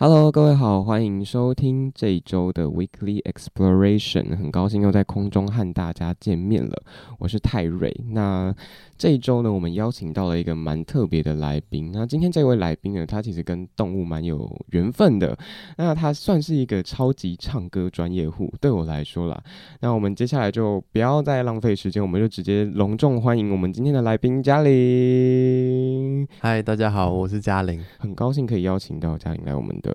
[0.00, 4.36] Hello，各位好，欢迎收听这一周的 Weekly Exploration。
[4.36, 6.80] 很高兴又在空中和大家见面了，
[7.18, 7.92] 我是泰瑞。
[8.10, 8.54] 那
[8.96, 11.90] 这一周呢，我们邀请到了一个蛮特别的来宾。
[11.92, 15.36] 那今天这位来宾呢，他其实跟动物蛮有缘分的。
[15.76, 19.42] 那他算是一个超级唱歌专业户，对我来说啦。
[19.80, 26.28] 那我们接下来就不要再浪费时间，我们就直接隆重欢迎我们今天的来宾嘉玲。
[26.38, 29.87] 嗨，大家好，我是嘉玲，很高兴可以邀请到嘉玲来我们的。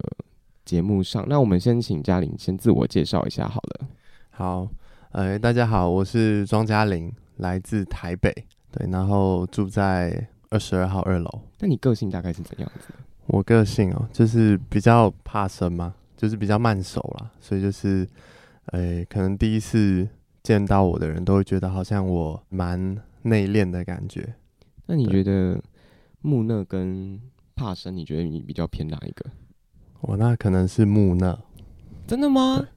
[0.66, 3.88] 节目上，那我们先请嘉玲先自我介绍一下好了。
[4.30, 4.68] 好，
[5.12, 8.34] 呃，大家好，我是庄嘉玲，来自台北，
[8.72, 11.42] 对，然后住在二十二号二楼。
[11.60, 12.94] 那你个性大概是怎样子？
[13.28, 18.08] 我个性哦，就是比较怕生嘛，就是比较慢熟啦，所以就是，
[18.68, 20.08] 呃，可能第一次
[20.42, 24.36] 见到我的人都会觉得好像我蛮内敛的感觉。
[24.86, 25.62] 那你觉得
[26.22, 27.18] 木讷跟
[27.56, 29.26] 怕生，你觉得你比较偏哪一个？
[30.04, 31.40] 我、哦、那可能是木讷，
[32.06, 32.68] 真的吗？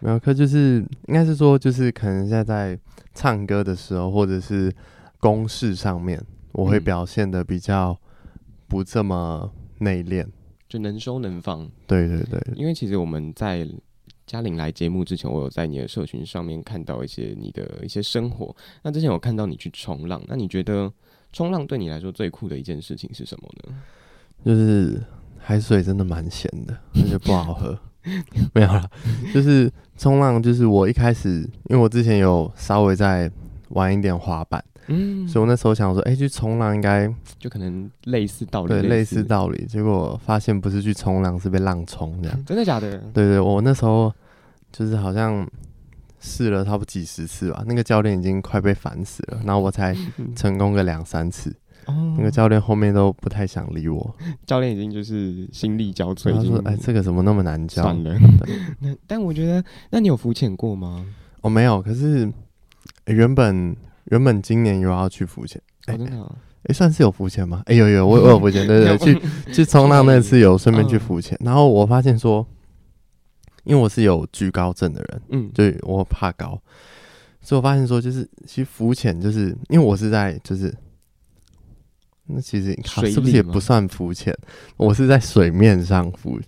[0.00, 2.78] 没有，可就是应该是说，就是可能现在在
[3.14, 4.70] 唱歌的时候，或者是
[5.18, 7.98] 公事上面，我会表现的比较
[8.68, 10.26] 不这么内敛，
[10.68, 11.68] 就能收能放。
[11.86, 13.66] 对对对，因为其实我们在
[14.26, 18.54] 嘉玲来节目之前，我有在你的社群上面看到一些你的一些生活。
[18.82, 20.92] 那之前我看到你去冲浪，那你觉得
[21.32, 23.74] 冲浪对你来说最酷的一件事情是什么呢？
[24.44, 25.02] 就是。
[25.38, 27.78] 海水真的蛮咸的，而且不好喝。
[28.54, 28.88] 没有了，
[29.34, 33.30] 就是冲浪，就是我一开始，因为我之前有稍微在
[33.70, 39.66] 玩一点滑板，嗯，所以我那时候想说，哎、欸，去冲浪应该就可能类似道理，对，类似道理。
[39.66, 42.44] 结果发现不是去冲浪，是被浪冲这样。
[42.46, 42.90] 真的假的？
[43.12, 44.10] 对，对对，我那时候
[44.72, 45.46] 就是好像
[46.18, 49.94] 试了差不多几十次吧，那个教练已经快被烦死了，然后我才
[50.34, 51.54] 成功个两三次。
[51.88, 56.30] 哦，那个教练后面都不太想理我， 教练已经就是心力交瘁。
[56.32, 58.14] 他说：“哎，这个怎么那么难教？”算了。
[58.80, 61.06] 那但我觉得，那你有浮潜过吗？
[61.40, 62.30] 我、哦、没有，可是、
[63.06, 63.74] 欸、原本
[64.10, 65.60] 原本今年有要去浮潜。
[65.86, 66.04] 哎、的？
[66.64, 67.62] 哎，算是有浮潜吗？
[67.64, 68.66] 哎、欸，有有，我我有浮潜。
[68.66, 71.38] 对对，对， 去去冲浪那次有顺便去浮潜。
[71.42, 72.46] 然后我发现说，
[73.64, 76.60] 因为我是有惧高症的人，嗯，就我怕高，
[77.40, 80.74] 所以我发现说，就是其实浮潜，就是因为我是在就是。
[82.28, 84.36] 那其实它是不是也不算浮潜？
[84.76, 86.38] 我是在水面上浮。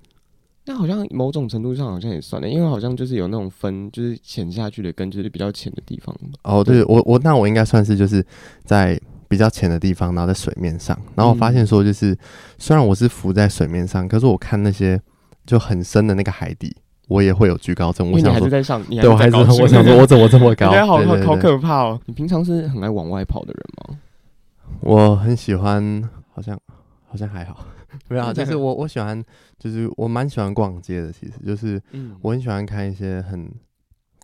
[0.67, 6.15] 那好像某种程度上好像也算的，因为好像就是有那种分，就是潜下去的跟就是比较浅的地方。
[6.45, 8.25] 哦，对，我我那我应该算是就是
[8.65, 12.19] 在比较浅的地方，然后在水面上，然后我发现说就是、嗯、
[12.59, 15.01] 虽然我是浮在水面上，可是我看那些
[15.47, 16.77] 就很深的那个海底，
[17.09, 18.09] 我也会有惧高症。
[18.13, 20.71] 我想说你还是在上，对我还是我想说我怎么这么 高？
[20.71, 22.01] 好好好可怕哦！
[22.05, 23.99] 你平常是很爱往外跑的人吗？
[24.81, 26.59] 我很喜欢，好像
[27.07, 27.67] 好像还好，
[28.09, 29.23] 没有，就是我我喜欢，
[29.59, 31.13] 就是我蛮喜欢逛街的。
[31.13, 31.81] 其实就是，
[32.23, 33.53] 我很喜欢看一些很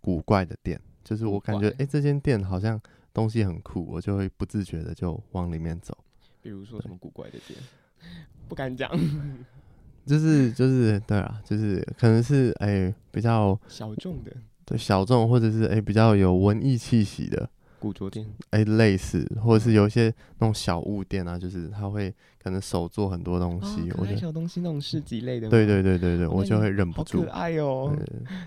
[0.03, 2.81] 古怪的店，就是我感觉，哎、欸，这间店好像
[3.13, 5.97] 东西很酷，我就会不自觉的就往里面走。
[6.41, 7.59] 比如说什么古怪的店？
[8.49, 8.91] 不敢讲。
[10.07, 14.31] 就是就是对啊，就是可能是哎、欸、比较小众的，
[14.65, 17.51] 对小众或者是哎、欸、比较有文艺气息的。
[17.79, 27.95] 古着店，哎、欸，类似，或者是有一些那种小物店啊，就是他会可能手做很多东西，我觉得小东西那种市集类的，对对对对对，我就会忍不住，好可爱哦，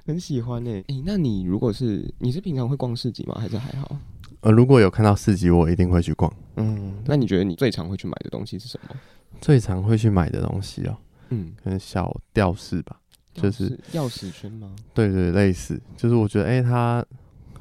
[0.06, 3.38] 很喜欢哎，哎、欸，那你如果是你是平常会逛市集吗？
[3.40, 3.98] 还是还好？
[4.42, 6.32] 呃，如果有看到市集，我一定会去逛。
[6.56, 8.96] 嗯，那你觉得你最常会去买的东西是什么？
[9.42, 10.98] 最常会去买的东西哦，
[11.30, 13.00] 嗯，可能小吊饰吧，
[13.34, 14.76] 就是钥匙圈吗？
[14.94, 17.06] 对，对对，类似，就是我觉得哎、欸，它。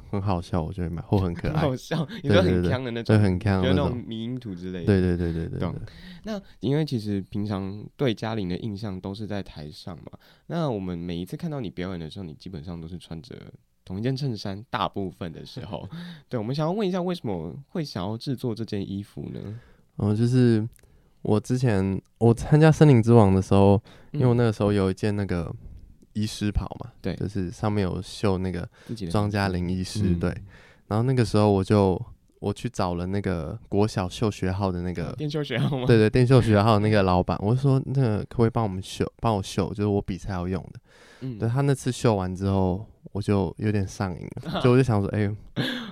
[0.09, 5.71] 很好笑，我就会买，或很 可爱，很好笑，你说很强的那种，对，很强的那种迷因图之类的，对对对对对，对。
[6.23, 10.17] 那因为其实平常对嘉玲的印象都是在台上嘛，
[10.47, 13.35] 那我们每一次看到你表演的时候，你基本上都是穿着
[13.85, 15.87] 同一件衬衫，大部分的时候。
[16.27, 19.39] 对，我们想要问一下，为什么会想要制作这件衣服呢？
[19.95, 20.67] 哦，就是
[21.21, 25.53] 我之前我参加森林之王的时候，因为我那个时候有一件那个。
[26.19, 28.67] 医师袍嘛，对，就是上面有绣那个
[29.11, 30.29] 庄家林医师，对。
[30.29, 30.43] 嗯、
[30.87, 31.99] 然后那个时候我就
[32.39, 35.85] 我去找了那个国小绣学号的那个电绣学号吗？
[35.85, 40.79] 对对，电绣学号的那个老板，我就说那个可不可以帮我们绣，帮我绣，就是我比赛要用的。
[41.21, 45.35] 嗯，对他那次绣完之后，我就有点上瘾了， 就我就想说，哎、欸，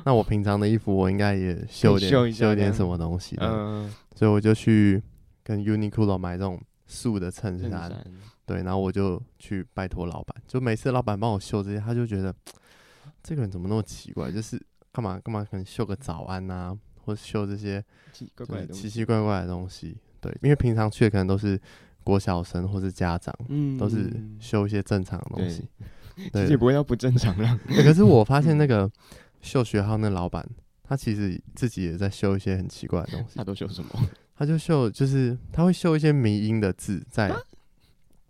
[0.05, 5.03] 那我平常的衣服我应该也绣点绣点什么东西，嗯，所以我就去
[5.43, 8.07] 跟 Uniqlo 买这种素的衬衫，衫
[8.47, 12.33] 对，然后我就去拜托老板，就每次老板帮我绣这些，他就觉得
[13.21, 14.59] 这个人怎么那么奇怪，就是
[14.91, 18.31] 干嘛干嘛可能绣个早安啊，或者绣这些奇奇
[19.05, 21.61] 怪怪的东西，对，因为平常去的可能都是。
[22.03, 24.09] 国小生或是家长，嗯，都是
[24.39, 25.67] 绣一些正常的东西，
[26.31, 27.59] 对， 其实不会要不正常了。
[27.67, 28.89] 可是我发现那个
[29.41, 30.47] 绣学号那老板，
[30.81, 33.35] 他其实自己也在绣一些很奇怪的东西。
[33.35, 33.89] 他都绣什么？
[34.37, 37.29] 他就绣，就是他会绣一些迷音的字在，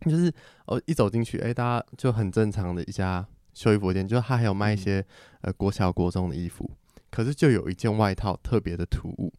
[0.01, 0.31] 就是
[0.65, 5.03] 哦，一走进去，哎，大家就很正常的一家修衣服店，就是他还有卖一些
[5.41, 6.69] 呃国小国中的衣服，
[7.09, 9.33] 可是就有一件外套特别的突兀，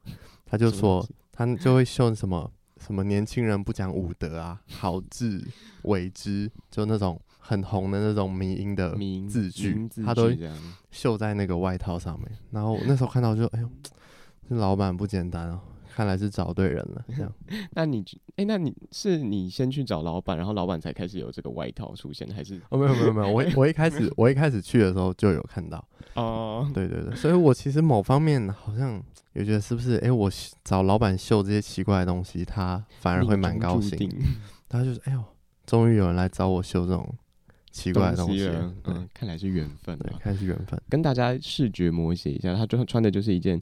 [0.45, 2.51] 他就说他就会秀什么。
[2.81, 4.63] 什么年轻人不讲武德啊？
[4.69, 5.45] 好自
[5.83, 8.97] 为之，就那种很红的那种迷音的
[9.29, 10.31] 字句，他都
[10.93, 12.31] 绣在那个外套上面。
[12.53, 13.69] 然后那时候看到就，哎呦，
[14.49, 15.61] 这老板不简单哦，
[15.99, 17.05] 看来是找对人了。
[17.09, 17.33] 这样，
[17.75, 18.05] 那你
[18.37, 22.61] 哎、欸，那你是你先去找老板，然后老板才开始有这个外套出现，还是？
[22.69, 25.85] 哦，没有没有没有，我 我一开始我一开始去的时候就有看到。
[26.15, 29.03] 哦，对对对，所以我其实某方面好像。
[29.35, 29.95] 也觉得是不是？
[29.97, 30.29] 哎、欸，我
[30.65, 34.11] 找老板秀这些奇怪的东西，他反而会蛮高兴。
[34.69, 35.23] 他就是，哎呦，
[35.65, 37.09] 终于有人来找我秀这种
[37.71, 38.47] 奇怪的东西。
[38.47, 39.97] 东西嗯，看来是缘分。
[39.99, 40.81] 对，看来是缘分。
[40.89, 43.61] 跟大家视觉模写一下，他穿穿的就是一件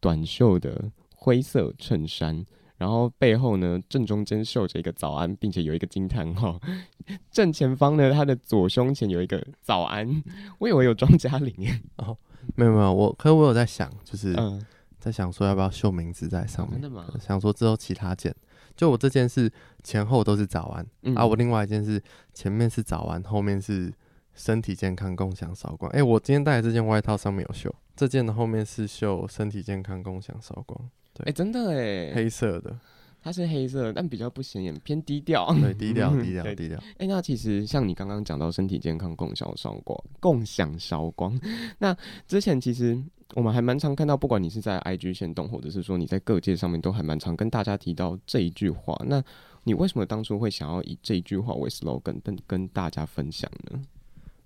[0.00, 0.82] 短袖的
[1.20, 6.60] 灰色衬衫，然后背后呢，正中间绣着一个早安，并且有一个惊叹号。
[7.30, 10.22] 正前方呢，他的左胸前有一个早安，
[10.58, 11.80] 我以为有庄嘉玲耶。
[11.96, 12.16] 哦，
[12.54, 14.34] 没有没有，我可是我有在想，就是。
[14.38, 14.64] 嗯
[15.00, 16.72] 在想说要不要绣名字在上面？
[16.72, 17.06] 真的吗？
[17.20, 18.34] 想说之后其他件，
[18.76, 19.48] 就我这件是
[19.84, 22.02] 前后都是早安，嗯、啊，我另外一件是
[22.34, 23.94] 前面是早安，后面是
[24.34, 25.88] 身体健康共享韶光。
[25.92, 30.90] 哎、欸，我今天带的这件外套上面有绣，这件的后面是绣身体健康共享韶光。
[31.18, 32.78] 对，哎、欸，真的哎，黑色的，
[33.20, 35.52] 它是黑色，但比较不显眼，偏低调。
[35.60, 36.78] 对，低调，低调，低调。
[36.98, 41.38] 哎，那其实像你刚刚讲到身体健康共享烧光， 共享烧光，
[41.78, 43.02] 那之前其实。
[43.34, 48.98] 我们还蛮常看到，不管你是在 IG 线动，或者是说你在各界上面，都还蛮常跟大家提到这一句话。
[49.06, 49.22] 那
[49.64, 53.78] 你为什么当初会想要以这一句话为 slogan，跟跟大家分享呢？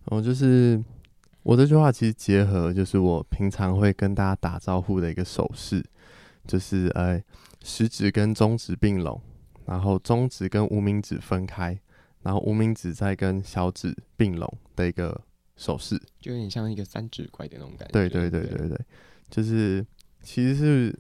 [0.07, 0.83] 哦，就是
[1.45, 5.81] 我这句话其实结合，就是我平常会跟大家打招呼的一个手势，
[6.47, 7.23] 就是呃，
[7.63, 9.21] 食指跟中指并拢，
[9.67, 11.79] 然后中指跟无名指分开，
[12.23, 15.23] 然后无名指再跟小指并拢的一个。
[15.55, 17.93] 手势就有点像一个三指怪的那种感觉。
[17.93, 18.81] 对对对对对，对
[19.31, 19.87] 就是
[20.23, 20.99] 其实是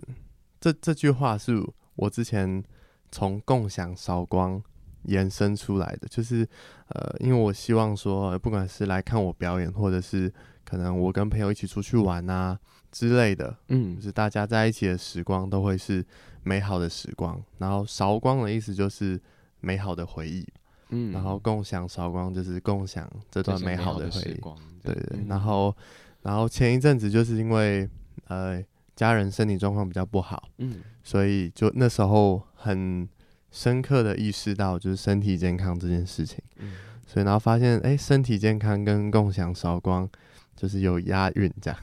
[0.61, 1.61] 这这句话是
[1.97, 2.62] 我之前
[3.11, 4.62] 从共享韶光
[5.05, 6.47] 延伸出来的，就是
[6.89, 10.33] 呃，因为我希望说，不管是来看我表演，或者是
[10.65, 12.56] 可能我跟朋友一起出去玩啊
[12.93, 16.05] 之类的，嗯，就是大家在一起的时光都会是
[16.44, 17.43] 美好的时光。
[17.59, 19.21] 然后韶光的意思就是
[19.61, 20.47] 美好的回忆。
[20.94, 24.41] 嗯，然后共享韶光就是共享这段美好的回忆，
[24.82, 25.25] 对对。
[25.27, 25.75] 然后，
[26.20, 27.89] 然后前一阵子就是因为
[28.29, 28.63] 呃
[28.94, 33.08] 家人身体状况比较不好，嗯，所以就那时候很
[33.51, 36.75] 深刻的意识到就是身体健康这件事情，嗯，
[37.06, 40.06] 所以然后发现哎身体健康跟共享韶光
[40.55, 41.81] 就是有押韵这样，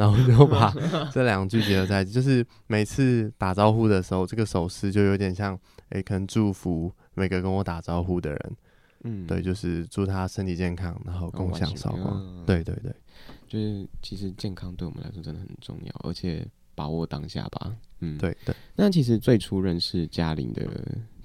[0.00, 0.74] 然后就把
[1.12, 5.58] 这两句结合在一起，就是每次打招呼的时候，这个手势就有点像
[5.90, 6.90] 哎可能祝福。
[7.14, 8.56] 每个跟我打招呼的人，
[9.02, 12.16] 嗯，对，就是祝他身体健康，然后共享韶光。
[12.16, 12.94] 嗯、 对对对，
[13.46, 17.76] 就是其实健康对我们来说真的很重要，而且把握当下吧。
[17.98, 18.54] 嗯，对对。
[18.76, 20.62] 那其实最初认识嘉玲的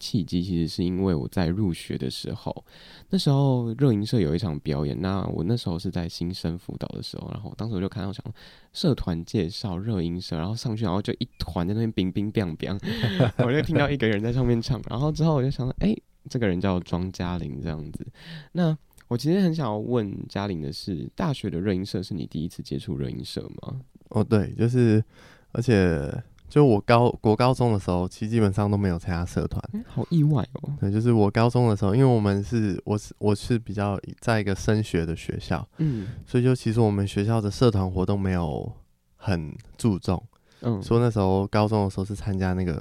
[0.06, 2.64] 契机，其实是因为我在入学的时候，
[3.10, 8.24] 那时候热音社有一场表演，那我那时候是在新生辅导的时候，然后当时我就看到想
[8.72, 12.80] 社团介绍热音社，然后上去，然后就一团在那边冰冰冰冰，
[13.44, 15.96] 我就听到一个人在上面唱，然后之后我就想说，哎、
[16.30, 18.06] 这个人叫庄嘉玲这样子。
[18.52, 23.82] 那我其实很想要问嘉玲的是，大学的热音社是你第一次接触热音社吗？
[24.10, 25.04] 哦，对，就是，
[25.52, 26.24] 而且。
[26.48, 30.74] 就我高国高中的时候，其实基本上都没有参加社团，欸，好意外哦。
[30.80, 38.72] 对，就是我高中的时候，因为我们是我是我是比较在一个升学的学校，嗯，所以就其实我们学校的社团活动没有
[39.18, 40.24] 很注重，
[40.62, 42.74] 嗯，说那时候高中的时候是参加那个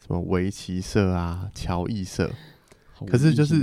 [0.00, 2.28] 什么围棋社啊、乔艺社，
[3.06, 3.62] 可是就是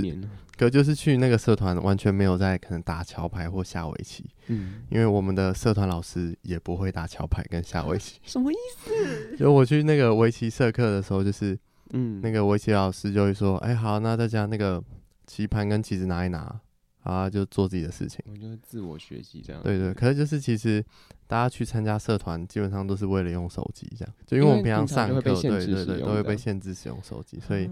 [0.60, 8.20] 可就是去那个社团完全没有在可能打桥牌或下围棋，嗯，因为我们的社团老师也不会打桥牌跟下围棋。
[8.28, 9.36] 什么意思？
[9.38, 11.58] 就我去那个围棋社课的时候，就是
[11.94, 14.84] 嗯，那个围棋老师就会说，哎、欸，好，那大家那个
[15.26, 16.60] 棋盘跟棋子拿一拿。
[17.02, 19.62] 啊，就做自己的事情，我就是自我学习这样。
[19.62, 20.84] 对，对对，可是就是其实
[21.26, 27.70] 大家去参加社团，基本上都是为了用手机这样，就因为我们平常上课，对对对，都会被限制使用手机，所以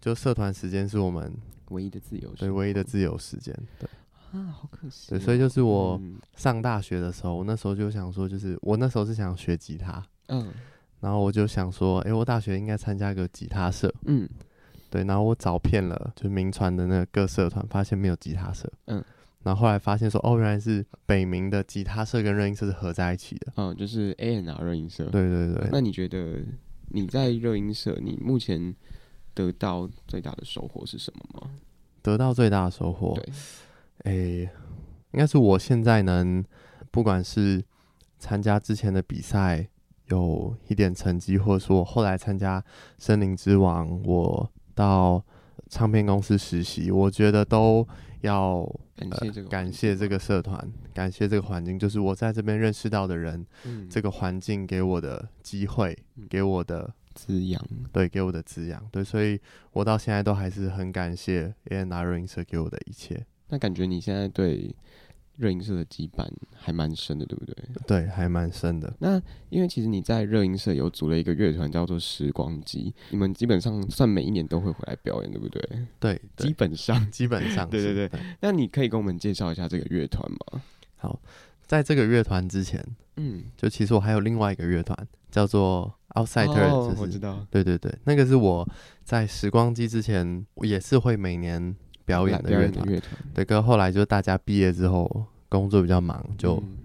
[0.00, 1.30] 就社团时间是我们
[1.70, 3.54] 唯一的自由，对，唯一的自由时间。
[3.78, 3.88] 对
[4.32, 5.10] 啊，好可惜。
[5.10, 6.00] 对，所以就是我
[6.36, 10.52] 上大学的时候，我那时候就想说，就是我那时候是想学吉他，嗯，
[11.00, 14.28] 然后我就想说，哎，我大学应该参加个吉他社，嗯。
[14.90, 18.66] 对，然后我找遍了，就名传的那个各社团，发现没有吉他社。
[18.86, 19.04] 嗯，
[19.42, 23.52] 然后后来发现说，哦，原来是北明的吉他社跟热音社是合在一起的。
[23.56, 25.04] 嗯，就是 A&R 热音社。
[25.10, 25.68] 对对对。
[25.70, 26.42] 那你觉得
[26.88, 28.74] 你在热音社，你目前
[29.38, 31.50] 得到最大的收获是什么吗？
[32.02, 33.32] 得到最大的收获，对，
[34.04, 34.50] 哎，
[35.12, 36.44] 应该是我现在能，
[36.90, 37.64] 不管是
[38.18, 39.68] 参加之前的比赛
[40.06, 42.64] 有一点成绩，或者说我后来参加
[42.98, 44.50] 森林之王，我。
[44.78, 45.20] 到
[45.68, 47.84] 唱片公司实习，我觉得都
[48.20, 48.64] 要
[48.94, 57.60] 感谢这个、呃、感谢这个社团，感谢这个环境，就是我在这边认识到的人，嗯、这个环境给我的机会，嗯、给我的滋养，
[57.92, 59.40] 对，给我的滋养，对，所以
[59.72, 63.26] 我到现在都还是很感谢 A N R 热音社给我的一切。
[63.48, 64.72] 那感觉你现在对
[65.36, 67.56] 热音社的羁绊还蛮深的，对不对？
[67.88, 68.94] 对，还蛮深的。
[69.00, 69.20] 那
[69.50, 72.94] 因为其实你在热音社有组了一个乐团，叫做时光机。
[73.10, 75.86] 你们基本上算每一年都会回来表演，对不对？
[75.98, 78.08] 对，基本上，基本上， 对对对。
[78.08, 80.62] 对那你可以跟我们介绍一下这个乐团吗？
[80.96, 81.20] 好，
[81.66, 82.84] 在这个乐团之前，
[83.16, 84.96] 嗯，就其实我还有另外一个乐团，
[85.30, 85.92] 叫做
[86.70, 87.46] 哦，就是，我知道。
[87.50, 88.68] 对对对，那个是我
[89.04, 91.74] 在时光机之前，也是会每年。
[92.08, 92.88] 表演的乐团，
[93.34, 96.78] 对，跟后来就大家毕业之后工作比较忙，就、嗯、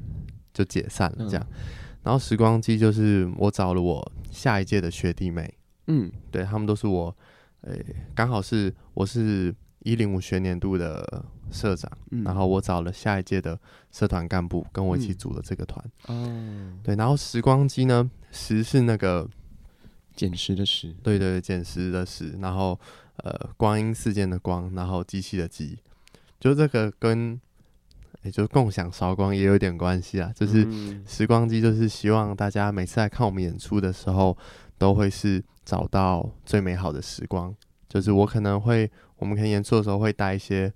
[0.54, 1.48] 就解散了这样。
[1.50, 1.63] 嗯、
[2.04, 5.50] 然后时光机就是我找了我下一届的学弟妹，
[5.88, 7.16] 嗯，对他们都是我，
[7.62, 13.58] 诶、欸，刚好是我是一零五学年度的社长，嗯、然后我找了下一届的
[13.92, 15.82] 社团干部跟我一起组了这个团。
[16.08, 19.30] 哦、嗯，对，然后时光机呢，时是那个
[20.13, 22.78] 捡拾的拾，对对对，捡拾的拾，然后。
[23.18, 25.78] 呃，光阴似箭的光，然后机器的机，
[26.40, 27.40] 就这个跟
[28.24, 30.34] 也、欸、就共享韶光也有点关系啊。
[30.36, 30.68] 就是
[31.06, 34.36] 时光机，就是希望大家每次来看我们演出的时候，
[34.80, 37.56] 都会是找到最美好的时光。
[37.88, 40.74] 就是我可能会，我们可能演出的时候会带一些，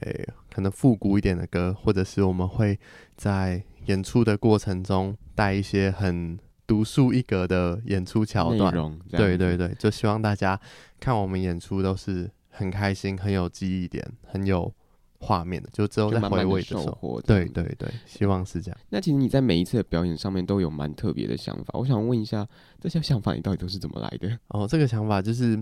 [0.00, 2.76] 诶、欸，可能复古一点的歌，或者是我们会
[3.16, 6.36] 在演出的过程中带一些很。
[6.68, 8.72] 独树一格的演出桥段，
[9.10, 10.60] 对对对，就希望大家
[11.00, 14.70] 看我们演出都是很开心、很有记忆点、很有
[15.18, 18.78] 画面的，就之后再回味的时候，慢慢对对对，希望是这样。
[18.90, 22.46] 那其实你在每一次的表演上面都有蛮特别的想法，我想问一下，
[22.78, 24.38] 这些想法你到底都是怎么来的？
[24.48, 25.52] 哦，这个想法就是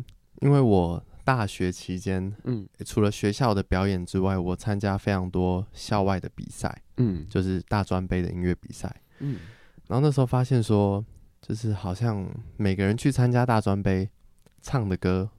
[0.41, 9.37] 因为我大学期间，嗯，除了学校的表演之外，我参加非常多校外的比赛，嗯，就是大专杯的音乐比赛，嗯。
[9.88, 11.05] 然后那时候发现说，
[11.40, 14.09] 就是好像每个人去参加大专杯，
[14.62, 15.31] 唱的歌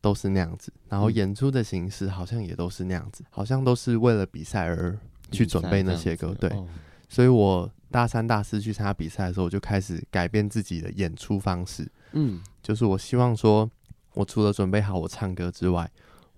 [0.00, 4.98] 都是那样子，然后演出的形式好像也都是那样子，好像都是为了比赛而
[5.30, 6.34] 去准备那些歌。
[6.34, 6.66] 对，哦、
[7.08, 11.86] 所以我大三、大四去参加比赛的时候，我就开始改变自己的演出方式。
[12.12, 13.70] 嗯，就是我希望说，
[14.14, 15.90] 我除了准备好我唱歌之外，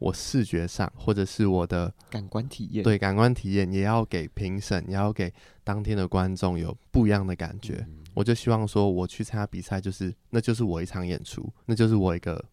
[0.04, 5.32] 我视觉上，或者是我的感官体验，对感官体验，也要给评审，也要给
[5.64, 7.82] 当天的观众有不一样的感觉。
[7.88, 12.44] 嗯、我就希望说，我去参加比赛，就是那就是我一场演出，那就是我一个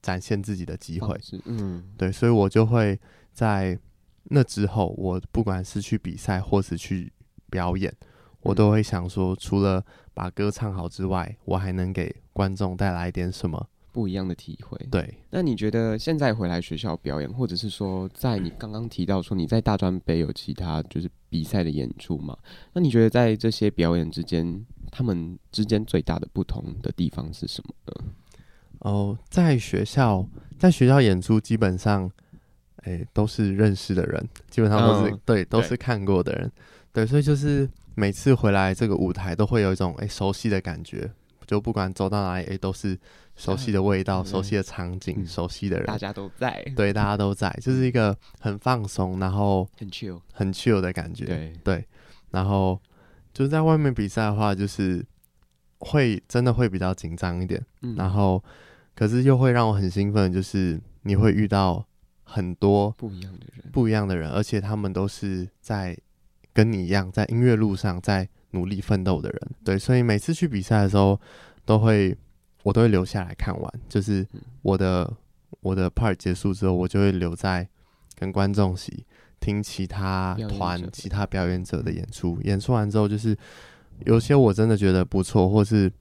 [0.00, 1.14] 展现自己的机会。
[1.44, 2.98] 嗯，对，所以我就会
[3.30, 3.78] 在
[4.22, 7.12] 那之后，我不管是去比赛或是去
[7.50, 7.94] 表演，
[8.40, 9.84] 我都会想说，除了
[10.14, 13.68] 把歌唱好之外，我还能给观众带来一点什么。
[13.96, 14.78] 不一样的体会。
[14.90, 22.36] 对，那你觉得现在回来学校表演，或者是说，在你刚刚提到说你在大专北有其他就是比赛的演出吗？
[22.74, 28.12] 那你觉得在这些表演之间，他们之间最大的不同的地方是什么呢？
[28.80, 32.10] 哦，在学校，在学校演出基本上，
[32.82, 36.52] 哎，都是认识的人，基本上都是、嗯、对，都是看过的人，
[36.92, 41.10] 对，对，所以就是每次回来这个舞台，都会有一种哎熟悉的感觉。
[41.46, 42.98] 就不管走到哪里，哎，都是
[43.36, 51.52] 熟悉的味道、嗯、熟悉的场景、嗯、熟悉的人，大家都在，对，大家都在，就是一个很放松，然后很 chill、很 chill 的感觉，对。
[51.62, 51.84] 对。
[52.30, 52.78] 然后
[53.32, 55.04] 就是在外面比赛的话，就是
[55.78, 58.42] 会真的会比较紧张一点，嗯、然后
[58.94, 61.86] 可是又会让我很兴奋，就是你会遇到
[62.24, 65.96] 很多不一样的人，不一样的人，而且他们都是在
[66.52, 69.40] 跟你一样在音乐路上在努力奋斗的人。
[69.62, 71.20] 对，所以每次去比赛的时候，
[71.64, 72.16] 都会
[72.62, 74.26] 我都会留下来看完，就是
[74.62, 75.12] 我的
[75.60, 77.68] 我的 part 结束之后，我就会留在
[78.18, 79.04] 跟观众席
[79.40, 82.38] 听其他团、其他表演者的演出。
[82.42, 83.36] 演出完之后，就是
[84.04, 85.92] 有些我真的觉得不错，或是。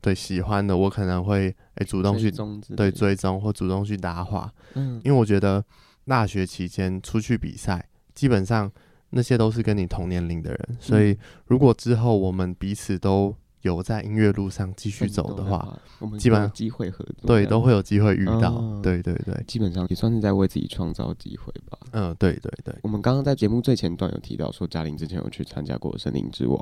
[0.00, 2.32] 对喜欢的，我可能会诶、欸、主动去
[2.76, 5.62] 对追踪或主动去搭话，嗯，因为我觉得
[6.06, 7.84] 大学期间出去比赛，
[8.14, 8.70] 基本上
[9.10, 13.34] 那些都是跟你同年龄的人，所以如果之后我们彼此都。
[13.62, 21.76] 有在音乐路上继续走的话，我们基本上机会合作，对，都会有机会遇到，哦、对对对，基本上也算是在为自己创造机会吧。
[21.90, 22.72] 嗯，对对对。
[22.82, 26.56] 我们刚刚在节目最前段有提到说，嘉玲之前有去参加过《森林之王》，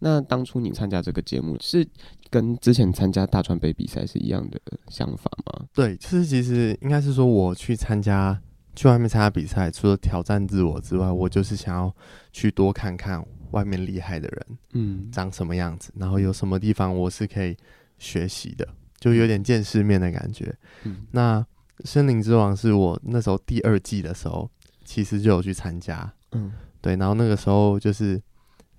[0.00, 1.88] 那当初你参加这个节目是
[2.28, 5.64] 跟之前参加大川杯比赛是一样的想法吗？
[5.72, 8.38] 对，就是其实应该是说我去参加。
[8.74, 11.94] 去外面参加比赛，除了挑战自我之外，我就是想要
[12.32, 17.54] 去多看看外面厉害的人，嗯，长什么样子，然后有什么地方我是可以
[17.98, 18.66] 学习的，
[18.98, 20.54] 就有点见世面的感觉。
[20.84, 21.38] 嗯，那
[21.84, 24.50] 《森林之王》是我那时候第二季的时候，
[24.84, 28.20] 其实就有去参加，嗯，对，然后那个时候就是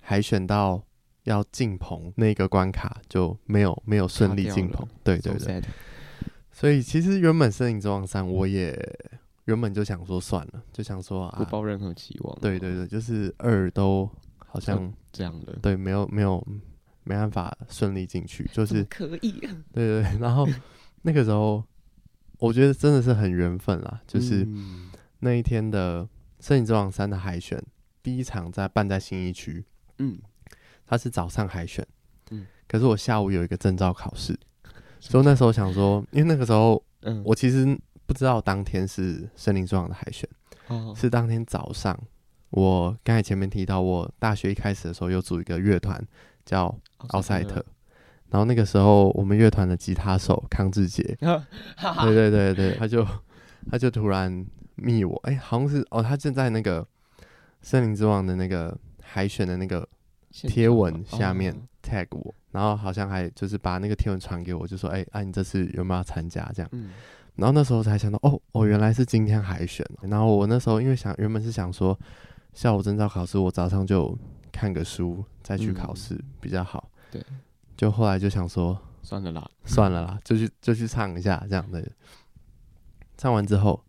[0.00, 0.82] 海选到
[1.22, 5.62] 要进棚那个关卡就没有没有顺利进棚，对对对，
[6.50, 8.76] 所以其实原本《森林之王三》我也。
[9.46, 12.38] 原本就想说算了，就想说啊，不抱任何期望。
[12.40, 14.08] 对对对，就是二都
[14.38, 16.42] 好像这样的，对，没有没有
[17.02, 19.32] 没办法顺利进去，就是可以。
[19.72, 20.48] 对对，然后
[21.02, 21.62] 那个时候
[22.38, 24.48] 我觉得真的是很缘分啦，就是
[25.18, 26.02] 那一天的
[26.40, 27.62] 《声影之王三》的海选，
[28.02, 29.62] 第一场在办在新一区，
[29.98, 30.18] 嗯，
[30.86, 31.86] 他是早上海选，
[32.30, 34.34] 嗯，可是我下午有一个证照考试，
[35.00, 37.78] 所以那时候想说，因为那个时候，嗯，我其实。
[38.06, 40.28] 不知道当天是森林之王的海选，
[40.68, 41.98] 哦，是当天早上。
[42.50, 46.00] 我刚才前面提到，我大学一开始的时候有组一个乐团
[46.44, 46.72] 叫
[47.08, 47.54] 奥赛特，
[48.30, 53.04] 然后那个时候我们乐团的吉他手康志杰，对对对对，他就
[53.68, 56.86] 他就突然密我，哎、欸，好像是哦，他正在那个
[57.60, 59.88] 森林之王的那个海选的那个
[60.30, 61.52] 贴文下面
[61.82, 66.48] tag 我，然后好像还就是把那个贴文传给我，就说，哎、欸，啊，你这次有没有要参加？
[66.54, 66.68] 这样？
[66.72, 66.92] 嗯
[67.36, 69.84] 然后那时候才想到，哦哦，原来是今天海选。
[70.02, 71.98] 然后我那时候因为想，原本是想说，
[72.52, 74.16] 下午证照考试，我早上就
[74.52, 76.88] 看个书再去考试比较好。
[77.10, 77.20] 对。
[77.76, 81.84] 就后来就想说，算了啦，算了啦，就去就去唱一下这样的。
[83.16, 83.82] 唱完之后，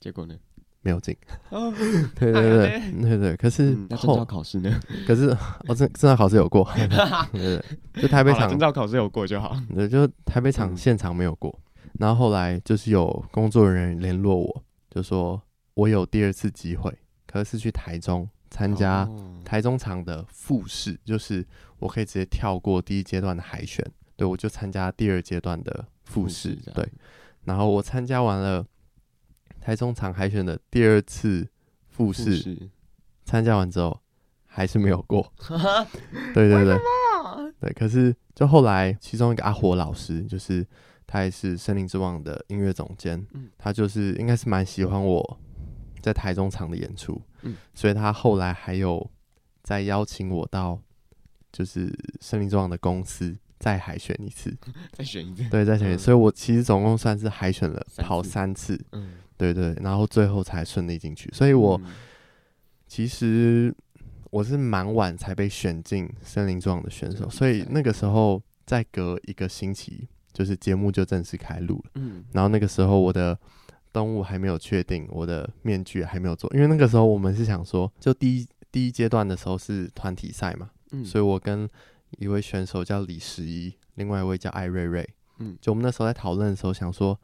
[0.00, 0.34] 结果呢？
[0.82, 1.16] 没有进。
[1.50, 1.72] 哦。
[2.14, 3.36] 对对对对对。
[3.36, 4.80] 可是那证照考试呢？
[5.06, 5.28] 可是
[5.68, 6.68] 我证证照考试有过。
[7.32, 7.64] 对对。
[8.02, 9.56] 就台北场证照考试有过就好。
[9.74, 11.56] 对，就台北场现场没有过。
[11.94, 15.40] 然后后来就是有工作人员联络我，就说
[15.74, 16.92] 我有第二次机会，
[17.26, 19.08] 可是去台中参加
[19.44, 21.46] 台中场的复试，就是
[21.78, 23.84] 我可以直接跳过第一阶段的海选，
[24.16, 26.86] 对，我就参加第二阶段的复试，对。
[27.44, 28.66] 然后我参加完了
[29.60, 31.48] 台中场海选的第二次
[31.88, 32.70] 复试，
[33.24, 34.00] 参加完之后
[34.44, 35.32] 还是没有过，
[36.34, 36.78] 对对对，
[37.60, 37.72] 对。
[37.72, 40.66] 可是就后来其中一个阿火老师就是。
[41.06, 45.40] 他也是《森林之王》的音乐总监，嗯，他就是应该是蛮喜欢我
[46.02, 49.08] 在台中场的演出，嗯，所以他后来还有
[49.62, 50.80] 再邀请我到
[51.52, 51.88] 就是
[52.20, 54.56] 《森林之王》的公司再海选一次，
[54.92, 61.80] 再选一次，对，再选一次，所以我其实总共算是海选了跑三次，嗯，对对，然后最后才顺利进去，所以我
[62.88, 63.74] 其实
[64.30, 70.08] 我是蛮晚才被选进《森林之王》的选手，所以那个时候再隔一个星期。
[70.36, 73.38] 就是节目就正式开录了，嗯，然后那个时候我的
[73.90, 81.66] 动物还没有确定，我的面具还没有做，因为那个时候我们是想说，就第一第一阶段的时候是团体赛嘛，嗯，所以我跟
[82.18, 87.18] 一位选手叫李十一，另外一位叫艾瑞瑞，嗯，就我们那时候在讨论的时候想说，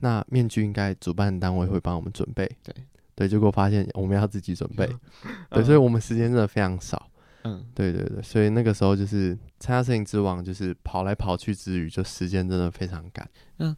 [0.00, 2.74] 那面具应该主办单位会帮我们准备，对。
[3.14, 4.88] 对，结果发现我们要自己准备，
[5.24, 7.10] 嗯，对，所以我们时间真的非常少。
[7.44, 13.28] 嗯，对对对，所以那个时候就是参加《摄影之王》，就是跑来跑去之余，就时间真的非常赶。
[13.58, 13.74] 那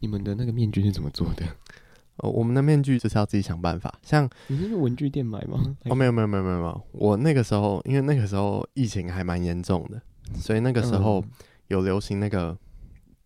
[0.00, 1.44] 你们的那个面具是怎么做的？
[2.18, 3.92] 哦，我们的面具就是要自己想办法。
[4.02, 5.60] 像你是去文具店买吗？
[5.86, 10.00] 哦，没有没有没有没有没有，我那个时候因为那个时候疫情还蛮严重的，
[10.36, 11.24] 所以那个时候
[11.68, 12.56] 有流行那个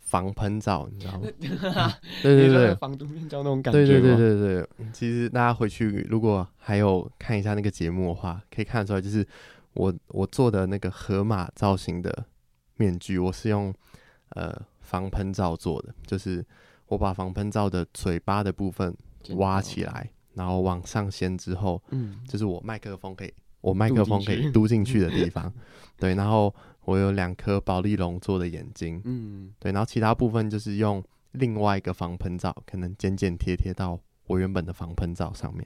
[0.00, 1.28] 防喷罩，你知道吗？
[2.22, 3.84] 对 对对，防毒面罩那种感觉。
[3.86, 9.26] 对对对对对，其实大家回去如果还有看一下那个节目的话，可以看得出来就是。
[9.78, 12.26] 我我做的那个河马造型的
[12.76, 13.72] 面具，我是用
[14.30, 16.44] 呃防喷罩做的，就是
[16.88, 18.92] 我把防喷罩的嘴巴的部分
[19.36, 25.52] 挖起来，然后往上掀之后，嗯，就是我麦克风可以，我麦克风可以嘟进去的 地方，
[25.96, 26.52] 对，然后
[26.84, 31.00] 我有两颗宝丽龙做的眼睛，嗯，对，然后其他部分就是用
[31.32, 35.64] 另外一个防喷罩，可能剪剪贴贴到我原本的防喷罩上面，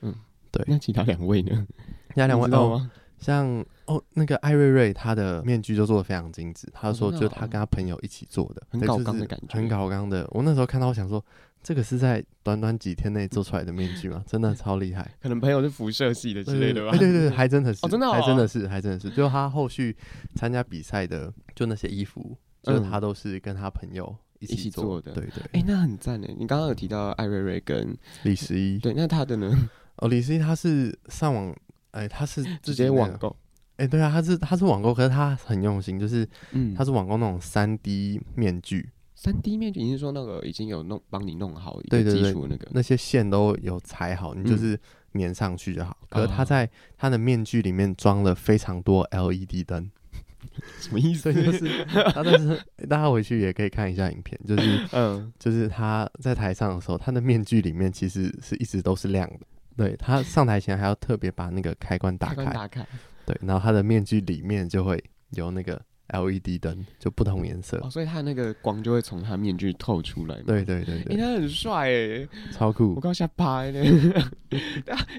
[0.00, 0.12] 嗯，
[0.50, 0.64] 对。
[0.66, 1.64] 那其他两位呢？
[2.08, 2.90] 其他两位哦。
[3.24, 6.68] 像哦，那个艾瑞瑞，他的面具就做的非常精致。
[6.74, 10.28] 他说，就他跟他朋友一起做的，很搞刚的感觉，很搞刚的。
[10.32, 11.24] 我那时候看到，我想说，
[11.62, 14.22] 这个是在短短几天内做出来的面具吗？
[14.26, 15.10] 真的 超厉害。
[15.22, 16.90] 可能朋友是辐射系的之类的吧？
[16.98, 19.08] 对对对， 还真的是，哦，真的，还真的是，还真的是。
[19.08, 19.96] 就他后续
[20.36, 25.12] 参加比赛的，就那些衣服，就他都是跟他朋友一起做的。
[25.12, 26.36] 对对，哎，那很赞诶。
[26.38, 29.70] 你刚刚有提到艾瑞瑞跟李十一，对，那他的呢？
[29.96, 31.54] 哦，李十一他是上网，
[31.94, 33.34] 哎，他是直接网购。
[33.76, 44.78] 哎、欸，对啊，他是他是网购，可是他很用心，就是，嗯，他是网购那种三 D 面具，三 D 面具，你是说那个已经有弄帮你弄好一个基础那个，那些线都有裁好，你就是
[45.14, 45.96] 粘上去就好。
[46.02, 49.90] 嗯、可是他在他的面具里面装了非常多 LED 灯，
[50.78, 51.34] 什么意思？
[51.34, 52.56] 就是 他但是
[52.88, 59.40] 大家回去也可以看一下影片，就是嗯，就是他在台上的时候，他的面具里面其实是一直都是亮的。
[59.76, 62.86] 对，他上台前还要特别把那个开关打开，打开。
[63.26, 70.36] 对，然后他的面具里面就会有那个 LED 灯，就不同颜色，哦，所以他那个光就会从他面具透出来。
[70.42, 72.94] 对对对对，欸、他很帅哎，超酷！
[72.94, 73.80] 我刚下拍呢。
[74.50, 74.60] 哎、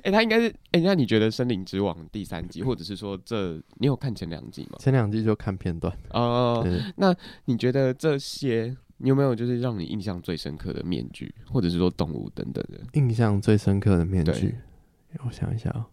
[0.04, 4.78] 欸，他应该是哎、欸，那你觉得《森林之王》第三季，或者是说这你有看前两季吗？
[4.80, 6.62] 前两季就看片段哦。
[6.64, 7.14] 对那
[7.46, 12.80] 你觉得这些你有没有就是让你印象最深刻的面具，或者是说动物等等的？
[12.94, 14.56] 印象最深刻的面具，
[15.26, 15.86] 我想一下啊、喔。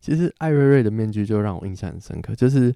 [0.00, 2.74] 其实艾瑞瑞的面具就让我印象很深刻，就是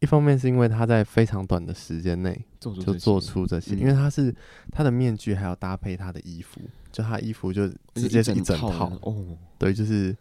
[0.00, 4.34] 一方面是因为他在非常短的时间内就做出这些，因为他是
[4.70, 6.60] 他的面具还要搭配他的衣服，
[6.92, 10.16] 就他衣服就直接是一整套哦，对，就是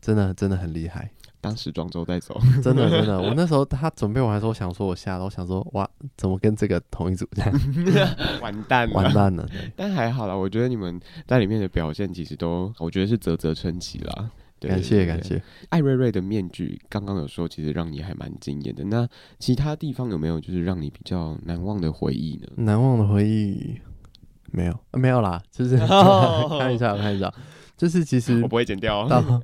[0.00, 1.10] 真的真的很厉害。
[1.42, 7.50] 当时装周带走， 真的真的，我那时候他准备完的时候，想说我吓到，我想说哇，怎么跟这个同一组这样？
[8.42, 9.48] 完蛋了，完蛋了。
[9.74, 14.30] 但还好啦，我觉得你们在里面的表现其实都，我觉得是啧啧称奇啦。
[14.60, 18.84] 对感谢感谢，艾瑞瑞的面具刚刚有说，其实让你还蛮惊艳的。
[18.84, 22.46] 那其他地方有没有就是让你比较难忘的回忆呢？
[22.56, 23.80] 难忘的回忆
[24.52, 26.60] 没有，没有啦，就是、 oh.
[26.60, 27.32] 看一下，看一下，
[27.74, 29.08] 就是其实 我不会剪掉。
[29.08, 29.42] 到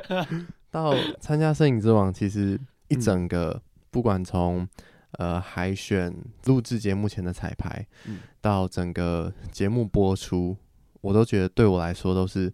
[0.72, 4.66] 到参加摄影之王，其实一整个、嗯、不管从
[5.18, 6.10] 呃海选、
[6.46, 10.56] 录制节目前的彩排，嗯、到整个节目播出，
[11.02, 12.50] 我都觉得对我来说都是。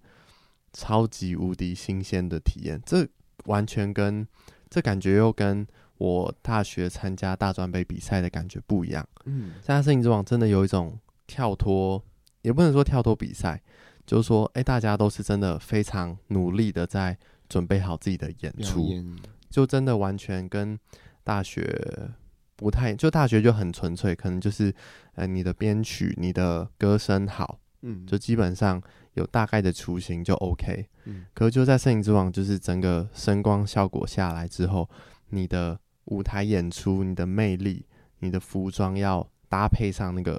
[0.76, 3.08] 超级无敌新鲜的体验，这
[3.46, 4.26] 完全跟
[4.68, 9.08] 这感觉又跟我大学参加大专杯比赛的感觉不一样。
[9.24, 12.04] 嗯，参加摄影之王真的有一种跳脱，
[12.42, 13.62] 也不能说跳脱比赛，
[14.04, 17.16] 就是说，哎、欸，大家都是真的非常努力的在
[17.48, 19.16] 准备好自己的演出，演
[19.48, 20.78] 就真的完全跟
[21.24, 22.10] 大学
[22.54, 24.74] 不太，就大学就很纯粹，可能就是，
[25.14, 28.82] 呃，你的编曲、你的歌声好，嗯，就基本上。
[29.16, 34.88] 有大概的雏形就 OK，嗯，可是就在《摄影之王》就是整个声光效果下来之后，
[35.30, 37.86] 你的舞台演出、你的魅力、
[38.18, 40.38] 你的服装要搭配上那个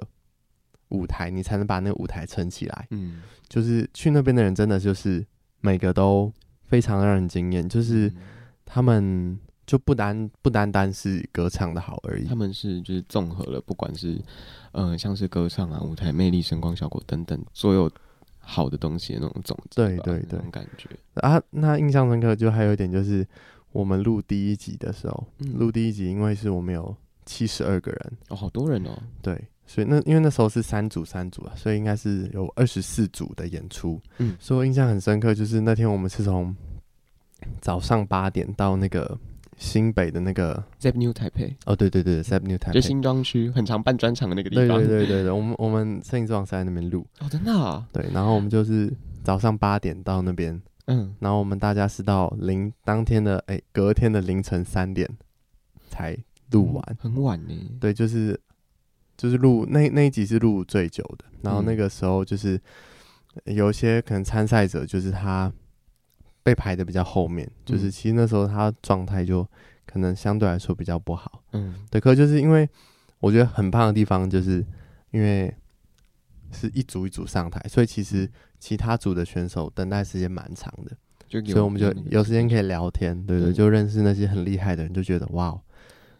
[0.90, 2.86] 舞台，你才能把那个舞台撑起来。
[2.90, 5.26] 嗯，就是去那边的人真的就是
[5.60, 6.32] 每个都
[6.66, 8.12] 非常让人惊艳，就是
[8.64, 9.36] 他们
[9.66, 14.12] 就不单不单单是歌唱的好而已，他们是就是综合了，不管是
[14.70, 17.90] 嗯、呃、像是歌唱啊、舞台魅力、声光效果等等所有。
[18.50, 21.38] 好的东西的那种种子，对对对，那种感觉啊。
[21.50, 23.26] 那印象深刻就还有一点就是，
[23.72, 28.98] 我们录第一集的时候，录、嗯、第一集，因为是我们有七十二个人哦，好多人哦。
[29.20, 34.00] 对，所以那因为那时候是三组三组啊，所以应该是有二十四组的演出。
[34.16, 36.56] 嗯，所以我印象很深刻，就是那天我们是从
[37.60, 39.18] 早上八点到那个。
[39.58, 44.78] 新北的那个 Zep New Taipei 哦，对对对，Zep New Taipei 就新庄区很常办专场的那个地方。
[44.78, 47.84] 对对对对，我们我们摄影之王是在那边录哦，真的啊。
[47.92, 48.90] 对，然后我们就是
[49.24, 55.08] 早上八点到那边，嗯，然后我们大家是到零当天的哎、欸、隔天的凌晨三点
[55.88, 56.16] 才
[56.52, 57.54] 录完，嗯，很晚呢。
[57.80, 58.38] 对，就是
[59.16, 62.60] 就是录那那一集是录最久的，然后那个时候就是
[63.44, 65.52] 有一些可能参赛者就是他。
[66.42, 69.46] 被排的比较后面，就是其实那时候他状态就
[69.86, 71.42] 可能相对来说比较不好。
[71.52, 72.68] 嗯，对，可就是因为
[73.20, 74.64] 我觉得很棒的地方，就是
[75.10, 75.54] 因为
[76.52, 80.96] 是一组一组上台，所以其实其他组的选手等待时间蛮长的，
[81.28, 82.48] 就所以我们就有时间。
[82.48, 85.58] 可以聊天，对对，对，就认识那些很厉害的人，就觉得哇，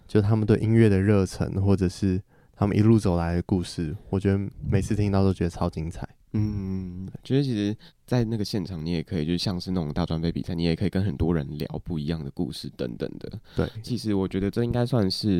[0.06, 2.20] 就他们对音乐的热忱，或者是
[2.54, 6.06] 他们一路走来的故事，我觉得每次听到都觉得超精彩。
[6.32, 7.74] 嗯，觉得其实，
[8.06, 13.40] 在那个现场，你也可以，就像是那种大专杯比赛，你也可以跟很多人聊不一样的故事等等的。
[13.56, 15.30] 对，其实我觉得这应该算是，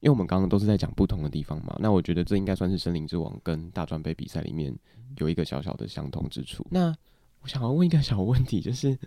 [0.00, 4.74] 因为我们刚刚都是在讲不同的地方嘛，那我觉得这应该算是森林之王跟大专杯比赛里面
[5.18, 6.66] 有一个小小的相同之处。
[6.70, 6.94] 那
[7.42, 8.98] 我想要问一个小问题，就是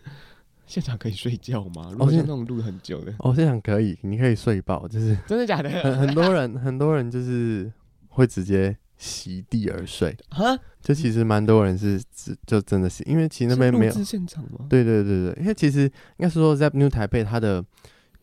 [0.67, 1.89] 现场可以睡觉吗？
[1.91, 5.69] 如果是那种录很久的，哦，现场可以，你可以睡饱，就是真的假的？
[5.81, 7.71] 很很多人，很多人就是
[8.09, 8.77] 会直接。
[8.97, 14.65] 席地而睡啊，就其实蛮多人是只就真的是，因为其实那边没有现场吗？
[14.69, 17.63] 对对对对，因为其实应该是说 Zepp New 台北它的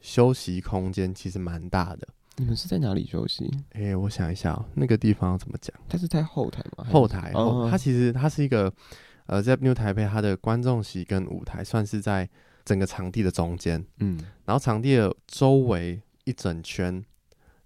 [0.01, 2.09] 休息空间其实蛮大的。
[2.37, 3.49] 你们是在哪里休息？
[3.71, 5.73] 哎、欸，我想一下那个地方怎么讲？
[5.89, 6.85] 它是在后台吗？
[6.91, 8.73] 后台，哦、它其实它是一个
[9.27, 12.29] 呃 Zepp New 台北它的观众席跟舞台算是在
[12.65, 17.05] 整个场地的中间，嗯，然后场地的周围一整圈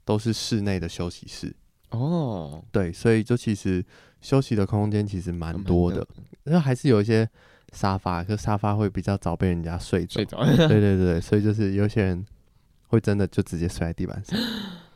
[0.05, 1.57] 都是室内的休息室。
[1.90, 3.85] 哦，对，所以就其实
[4.20, 6.07] 休息的空间其实蛮多的，
[6.44, 7.29] 然后还是有一些
[7.72, 10.14] 沙发，可沙发会比较早被人家睡着。
[10.14, 10.44] 睡着。
[10.44, 12.24] 对 对对，所以就是有些人
[12.88, 14.38] 会真的就直接睡在地板上。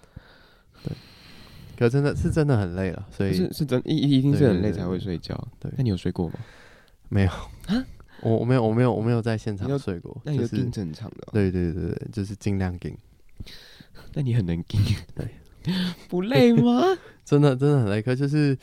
[0.84, 0.92] 对，
[1.76, 5.48] 可真的是真的很累了，所以是是真一一定是很累才会睡觉。
[5.58, 6.34] 对，那你有睡过吗？
[7.08, 7.30] 没有
[7.66, 7.84] 啊，
[8.22, 10.20] 我我没有我没有我没有在现场睡过。
[10.24, 11.28] 那你就盯正常的。
[11.32, 12.96] 对对对对，就是尽量盯。
[14.14, 14.80] 那你很能盯。
[15.14, 15.26] 对。
[16.08, 16.82] 不累吗？
[17.24, 18.56] 真的真的很累，可就是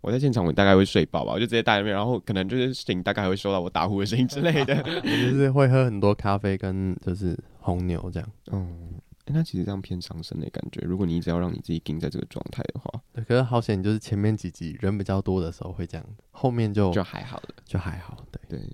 [0.00, 4.74] 我在现场，我大概会睡饱吧，我就直接待在那边，然后可能就是醒，大概还会收到我打呼的声音之类的。
[5.02, 8.28] 就是会喝很多咖啡跟就是红牛这样。
[8.50, 8.94] 嗯，
[9.26, 10.80] 欸、那其实这样偏伤身的感觉。
[10.84, 18.24] 如果你一直要让你自己盯在这个状态的话，对，可是好险，就是前面几集人比较多的时候会这样，后面就就还好了，就还好。
[18.32, 18.68] 对对。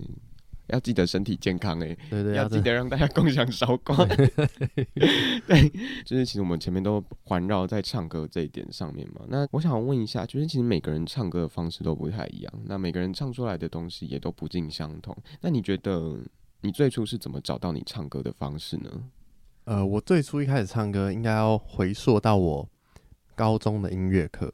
[0.68, 3.96] 要记得身体健康哎，对对，要记得让大家共享韶光。
[5.46, 5.68] 对，
[6.04, 9.22] 就是其实我们前面都环绕在唱歌这一点上面嘛。
[9.28, 15.16] 那我想问一下，就是其实每个人唱歌的方式都不太一样，那每个人唱出来的东西也都不尽相同。
[15.40, 16.18] 那你觉得
[16.60, 18.90] 你最初是怎么找到你唱歌的方式呢？
[19.64, 22.68] 呃，我最初一开始唱歌，应该要回溯到我
[23.34, 24.52] 高中的音乐课。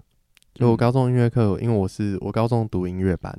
[0.55, 3.37] 就我高中音乐课，因为我是我高中读音乐班。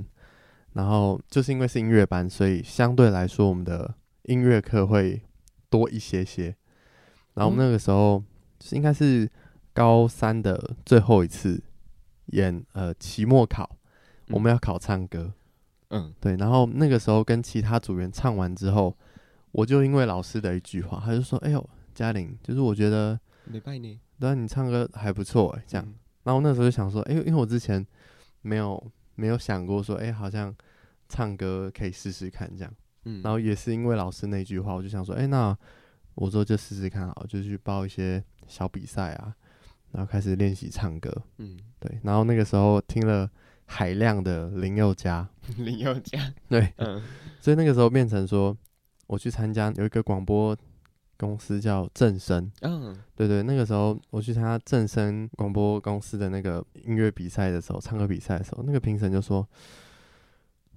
[0.76, 5.22] 然后就是因为是音乐班，所以相对来说我们的音乐课会
[5.70, 6.54] 多一些些。
[7.34, 8.22] 然后我们那个时候
[8.72, 9.30] 应该是
[9.72, 11.64] 高三的最后一次
[12.28, 13.78] 演呃期末考，
[14.32, 15.32] 我们要考唱歌。
[15.92, 16.36] 嗯，对。
[16.36, 18.94] 然后那个时候跟其他组员唱完之后，
[19.54, 25.94] 我就因为老师的一句话，他就说：“哎呦，嘉玲，就是我觉得没拜你，对，你唱歌还不错哎。”这样。
[26.24, 27.88] 然后那时候就想说：“哎，因为我之前
[28.42, 28.86] 没有。”
[29.16, 30.56] 没有想过说，哎、欸，好像
[31.10, 32.74] 唱歌可以试试看这样，
[33.06, 35.58] 嗯，然后也是因为老师那句话，我就想说，哎、欸，那
[36.16, 39.36] 我说就试试看好，就去报一些小比赛啊，
[39.92, 43.30] 然后开始练习唱歌，嗯，对，然后那个时候听了
[43.66, 47.02] 海量的林宥嘉， 林宥嘉，对，嗯，
[47.40, 48.56] 所以那个时候变成说，
[49.08, 50.56] 我去参加有一个广播。
[51.18, 59.48] 公司叫正声，嗯，对对，那个时候我去参加正声广播公司的那个音乐比赛的时候，唱歌比赛的时候，那个评审就说，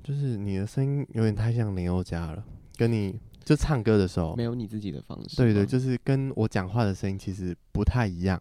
[0.05, 2.45] 就是你的声音有点太像林宥嘉了，
[2.77, 8.41] 跟你就唱歌的时候没有你自己的方式，对对，就是跟我讲话的声音其实不太一样。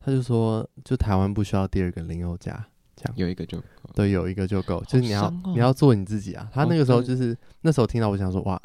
[0.00, 3.14] 他就说，就台湾不需要第二个林宥嘉，这样。
[3.16, 6.50] 有一个就够，对，有一个就够，就是你要你要做你自己啊。
[6.52, 8.60] 他那个时候就是那时候听到我想说哇，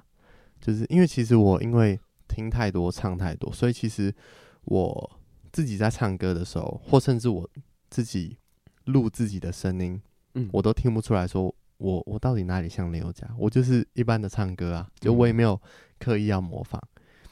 [0.59, 1.99] 就是因为其实我因为。
[2.33, 4.13] 听太多，唱太多，所以其实
[4.63, 5.19] 我
[5.51, 7.49] 自己在唱歌的时候，或甚至我
[7.89, 8.37] 自己
[8.85, 10.01] 录自己的声音，
[10.35, 13.27] 嗯，我都听不出来说我我到底哪里像林宥嘉？
[13.37, 15.59] 我就是一般的唱歌啊，就我也没有
[15.99, 16.81] 刻意要模仿，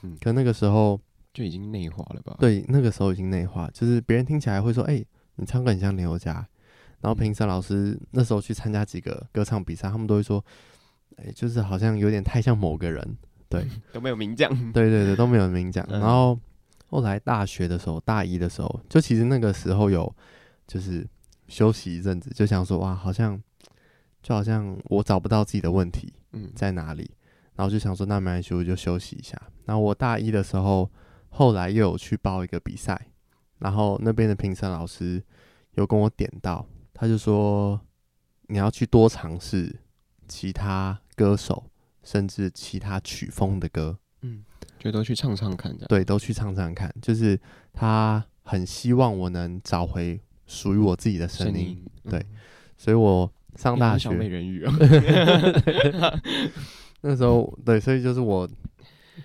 [0.04, 1.00] 嗯，可那个时候
[1.34, 2.36] 就已经内化了吧？
[2.40, 6.48] 对，那个时候已经内化，就是别人听起来会说，哎、欸，你唱歌很像林宥嘉。
[7.02, 10.44] 然后评审老师那时候去参加几个歌唱比赛，他们都会说，
[11.16, 13.18] 哎、欸，就是好像有点太像某个人。
[13.52, 14.50] 对，都没有名将。
[14.72, 15.86] 对对对，都没有名将。
[15.90, 16.40] 然后
[16.88, 20.16] 后来大学的时候，大一的时候，就其实那个时候有，
[20.68, 21.08] 就是
[21.48, 23.42] 休息一阵子，就想说哇，好像
[24.22, 26.14] 就好像我找不到自己的问题
[26.56, 27.10] 在哪里，
[27.56, 29.36] 然后就想说那没关系，我就休息一下。
[29.66, 30.90] 然后我大一的时候，
[31.30, 33.08] 后来又有去报一个比赛，
[33.58, 35.24] 然后那边的评审老师
[35.74, 37.80] 有跟我点到，他就说
[38.48, 39.76] 你要去多尝试
[40.28, 41.64] 其他歌手。
[42.10, 44.44] 甚至其他曲风的歌，嗯，
[44.80, 46.92] 就都去唱唱看，这样对，都去唱唱看。
[47.00, 47.40] 就是
[47.72, 52.26] 他很希望我能找回属于我自己的声音，音嗯、对。
[52.80, 54.74] 所以我上大学，美人鱼啊。
[57.02, 58.50] 那时候，对，所以就是我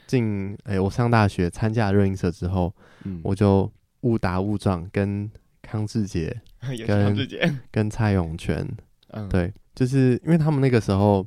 [0.07, 2.71] 进，哎、欸，我上大学参加热音社之后，
[3.05, 5.31] 嗯，我就误打误撞跟
[5.63, 6.39] 康志杰、
[6.87, 8.69] 跟康志杰、跟蔡永泉。
[9.09, 11.27] 嗯，对，就是因为他们那个时候，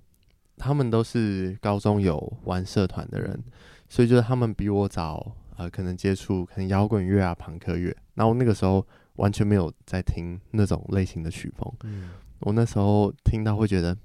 [0.57, 3.41] 他们都是高中有玩社团的人，
[3.87, 11.71] 所以就是他们比我早，呃，可能接触可能摇滚乐啊、朋克乐，然后那个时候完全没有在听那种类型的曲风。
[11.83, 13.95] 嗯，我那时候听到会觉得，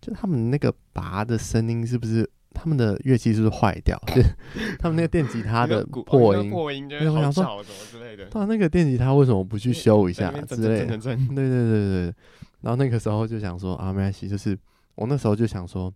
[0.00, 2.28] 就他们那个拔的声音是不是？
[2.56, 4.00] 他们的乐器是不是坏掉？
[4.14, 4.22] 就
[4.78, 8.28] 他们那个电吉他的 破音，破音就是好吵什么之类的。
[8.32, 10.96] 那那个电吉他为什么不去修一下之类的？
[10.96, 12.14] 对对对对。
[12.60, 14.56] 然后那个时候就想说啊，没关系，就是
[14.94, 15.92] 我那时候就想说，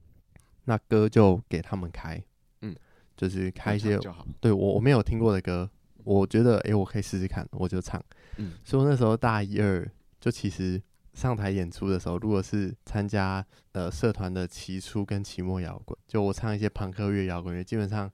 [0.65, 2.23] 那歌就给他们开，
[2.63, 2.75] 嗯，
[3.17, 3.99] 就是开一些
[4.41, 5.71] 对我我没有听过的歌，
[6.05, 8.03] 我觉得哎，我可以试试看，我就唱。
[8.37, 10.81] 嗯，所以我那时候大一二就其实。
[11.15, 18.09] 上台演出的时候，如果是参加呃社团的期初跟期末摇滚，就我唱一些朋克乐、摇滚乐，基本上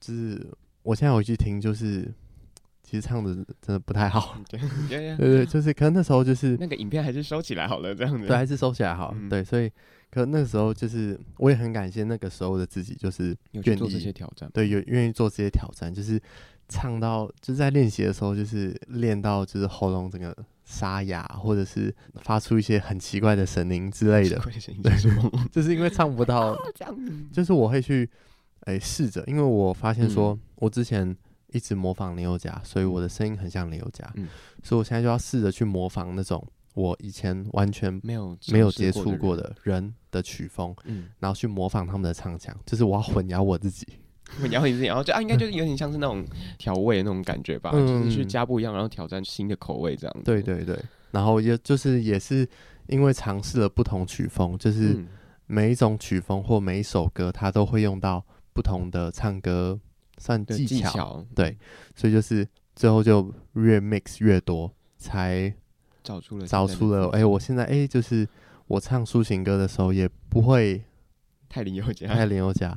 [0.00, 0.50] 就是
[0.82, 2.10] 我现在回去听，就是
[2.88, 4.38] 其实唱的真的不太好。
[4.48, 8.26] 对 对对，就是可能那时候就是那个影片还是收起来好了，这样子。
[8.26, 9.12] 对，还是收起来好。
[9.18, 9.68] 嗯、对，所以
[10.10, 14.48] 可能那个时候就是我也很感谢那个时候的自己，就是愿意做这些挑战。
[14.54, 16.20] 对，有愿意做这些挑战，就是
[16.68, 20.34] 唱到就是在练习的时候，就是练到就是喉咙整个。
[20.68, 24.36] 沙哑，或者是发出一些很奇怪的声音之类的，
[24.82, 24.92] 对，
[25.52, 26.58] 就是因为唱不到，
[27.32, 28.10] 就是我会去
[28.62, 31.16] 哎试着，因为我发现说，嗯、我之前
[31.52, 34.28] 一直模仿林宥嘉，所以我的声音很像林宥嘉，嗯、
[34.62, 43.86] 所以我现在就要试着去模仿那种我以前完全没有没有接触过的人的曲风，嗯，然后去模仿他们的唱腔，就是我要混淆我自己。
[44.40, 46.26] 混淆你自己，然后就啊，应该就是有点像是那种
[46.58, 50.24] 调味的那种感觉吧，嗯、就是去加不一样，然后挑战新的口味这样子。
[50.24, 50.76] 对对对，
[51.12, 52.44] 然后也就是也是
[52.88, 55.00] 因为尝试了不同曲风，就是
[55.46, 58.20] 每一种曲风或每一首歌，它都会用到
[58.52, 59.78] 不同的唱歌
[60.18, 61.56] 算技巧，技巧对，
[61.94, 65.52] 所以就是最后就越 mix 越多，才
[66.02, 67.08] 找出了找出了。
[67.10, 68.28] 哎，我现在哎，就是
[68.66, 70.82] 我唱抒情歌的时候也不会。
[71.48, 72.76] 太林宥嘉，太林宥嘉。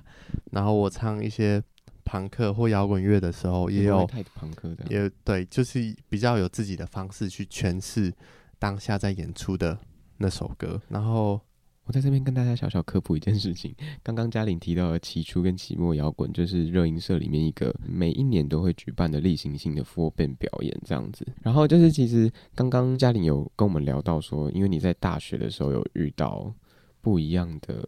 [0.52, 1.62] 然后我唱一些
[2.06, 8.14] 朋克或摇滚乐的时候，也有太朋克的，也对，就是比较有自己的方式去诠释
[8.60, 9.78] 当下在演出的
[10.18, 10.80] 那首歌。
[10.88, 11.42] 然后
[11.90, 13.74] 我在这边跟大家小小科普一件事情：
[14.04, 21.26] 刚刚嘉玲提到的期初跟期末摇滚，就是热音社里面一个每一年都会举办的例行性的 full band 表演这样子。
[21.42, 26.54] 然后就是其实刚刚嘉玲有跟我们聊到说，因为你在大学的时候有遇到
[27.02, 27.84] 不一样的。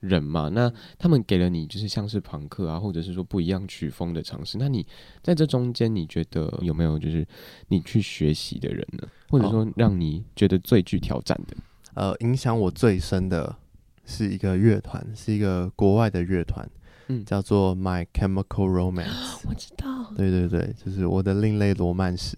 [0.00, 4.56] 人嘛，那他们给了你就是像是朋克啊，或者是说不一样曲风的尝试。
[4.56, 4.84] 那你
[5.22, 7.22] 在这中间，你觉得有没有就是
[7.68, 9.06] 你去学习的人呢？
[9.28, 11.54] 或者说让你觉得最具挑战的？
[11.94, 13.56] 呃，影响我最深的
[14.04, 16.68] 是一个乐团，是一个国外的乐团，
[17.08, 19.40] 嗯，叫做 My Chemical Romance。
[19.48, 22.36] 我知道，对对对，就是我的另类罗曼史。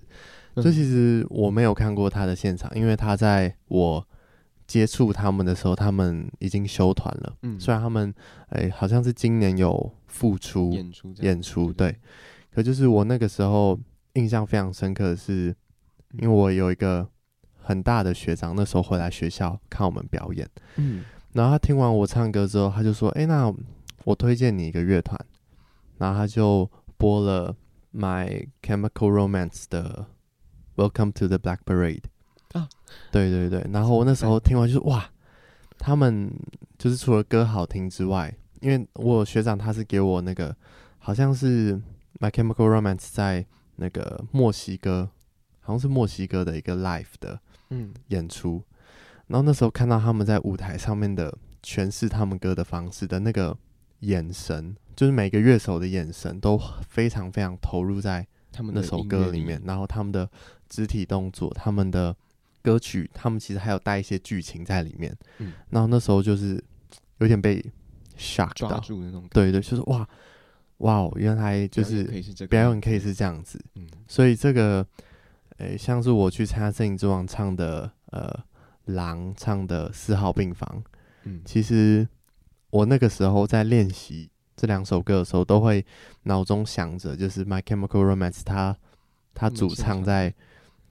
[0.56, 4.06] 这、嗯、其实我没有看过他的现场，因为他在我。
[4.64, 7.36] 接触他们的时候，他们已经休团了。
[7.42, 8.14] 嗯，虽然他们
[8.50, 11.94] 哎、欸，好像是今年有复出演出，演出对。
[12.50, 13.78] 可就是我那个时候
[14.14, 15.54] 印象非常深刻的是，
[16.12, 17.06] 因为我有一个
[17.62, 20.48] 很大的学长，那时候回来学校看我们表演。
[20.77, 23.55] 嗯，然后他听完我唱歌之后，他就说：“哎、欸，那
[24.05, 25.18] 我推荐你一个乐团。”
[25.98, 27.55] 然后他就播了
[27.94, 30.07] My Chemical Romance 的
[30.83, 32.01] 《Welcome to the Black Parade》。
[32.59, 32.68] 啊，
[33.11, 35.09] 对对对，然后我那时候听完就是哇，
[35.79, 36.31] 他们
[36.77, 40.55] 就是除了歌好听之外，因为我有学长他是给我那个
[40.98, 41.81] 好像是
[42.18, 43.46] My Chemical Romance 在
[43.77, 45.09] 那个墨西哥，
[45.61, 47.40] 好像是墨西哥的一个 live 的
[47.72, 47.92] 嗯。
[48.08, 48.74] 演出，嗯、
[49.28, 53.56] 然后那时候看到他们在舞台上面的诠释他们歌的方式的那个
[54.00, 60.30] 眼神，就是每个乐手的眼神都非常非常投入在他们那首歌里面，然后他们的
[60.68, 62.14] 肢体动作，他们的。
[62.64, 66.62] 歌曲，他们其实还有带一些剧情在里面，嗯，然后那时候就是
[67.18, 67.61] 有点被
[68.16, 68.80] shock 到，
[69.32, 70.08] 对对，就是哇
[70.76, 72.04] 哇哦，原来就是
[72.48, 74.87] 表演可以是这样子，嗯，所以这个，
[75.59, 78.33] 诶、欸，像是我去参加《摄影之王》唱的，呃，
[78.87, 80.83] 狼唱的《四号病房》，
[81.25, 82.07] 嗯，其实
[82.71, 85.85] 我那个时候在练习这两首歌的时候，都会
[86.25, 88.77] 脑中想着，就是《My Chemical Romance》他
[89.35, 90.35] 他主唱在。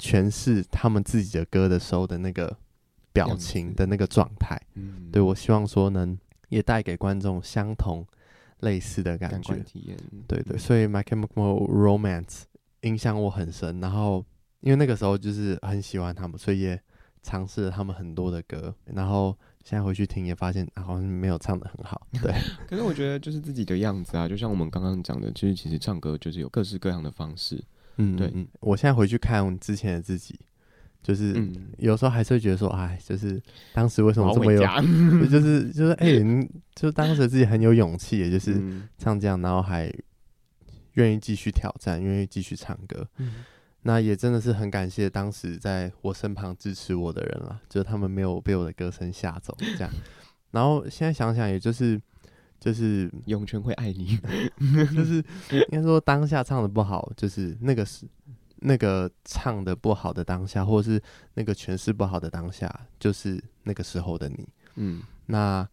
[0.03, 2.57] 诠释他们自己的歌的时候的那个
[3.13, 6.17] 表情的那个状态，嗯，对，我希望说能
[6.49, 8.03] 也带给观众相同
[8.61, 9.97] 类似的感觉，体验，
[10.27, 12.45] 对对，所以 My Chemical Romance
[12.81, 14.25] 影响我很深，然后
[14.61, 16.81] 因为那个时候就是很喜欢他们，所以也
[17.21, 22.33] 尝试了他们很多的歌，然后现在回去听也发现好像没有唱的很好，对。
[22.67, 27.63] 可是我觉得就是自己的样子啊，就像我们刚刚讲的，就是其实唱歌就是有各式各样的方式。
[27.97, 30.39] 嗯，对，嗯，我现在回去看之前的自己，
[31.03, 31.35] 就是
[31.77, 33.41] 有时候还是会觉得说，哎，就是
[33.73, 34.61] 当时为什么这么有，
[35.27, 38.61] 就是 就是哎，你就当时自己很有勇气，也就是
[38.97, 39.93] 唱这样，然后还
[40.93, 43.07] 愿意继续挑战，愿意继续唱歌。
[43.83, 49.89] 那也真的是很感谢当时在我身旁支持我的人了，就是他们没有被我的歌声吓走，这样。
[50.51, 51.99] 然后现在想想，也就是
[52.59, 54.19] 就是永泉会爱你，
[54.95, 55.15] 就是
[55.49, 58.05] 应该说当下唱的不好，就是那个是
[58.57, 61.01] 那个唱的不好的当下，或者是
[61.33, 64.47] 那个诠释不好的当下，就是那个时候的你。
[64.75, 65.67] 嗯，那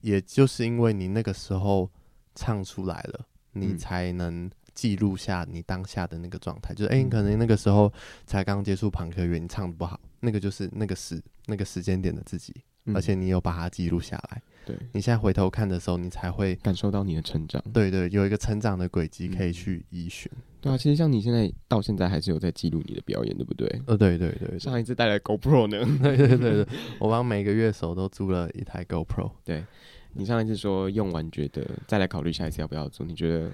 [0.00, 1.90] 也就是因为你那个时候
[2.36, 4.48] 唱出来了，你才能。
[4.78, 7.92] 记录下你当下的那个状态，就是哎、欸，你可能那个时候
[8.26, 12.54] 才刚接触朋克乐，你唱的不好，那个就是那个时那个时间点的自己，
[12.84, 14.40] 嗯、而且你有把它记录下来。
[14.64, 17.60] 对，你现在回头看的时候，你才会感受到你的成长。
[17.72, 20.30] 对，对对，有一个成长的轨迹可以去依循。
[20.32, 23.66] 嗯、对啊，其实像你现在到现在还是有在记录你的表演，对不对？
[23.88, 25.84] 呃，对对对，对，上一次带来 GoPro 呢？
[26.00, 26.66] 对对对对，
[27.00, 29.32] 我帮每个乐手都租了一台 GoPro。
[29.42, 29.64] 对，
[30.12, 33.50] 你上一次说用完觉得再来考虑下一次要不要做，你觉得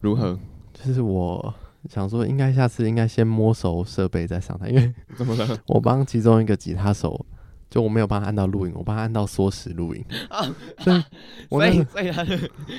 [0.00, 0.38] 如何？
[0.84, 1.54] 嗯就是我
[1.88, 5.58] 想说，应该下次应该先摸熟设备再上台，因为怎么了？
[5.68, 7.24] 我帮其中一个吉他手，
[7.70, 10.42] 就我没有帮他按到录音，我帮他按到缩时录音啊。
[10.78, 11.02] 所以，
[11.48, 12.36] 所以，所以他的，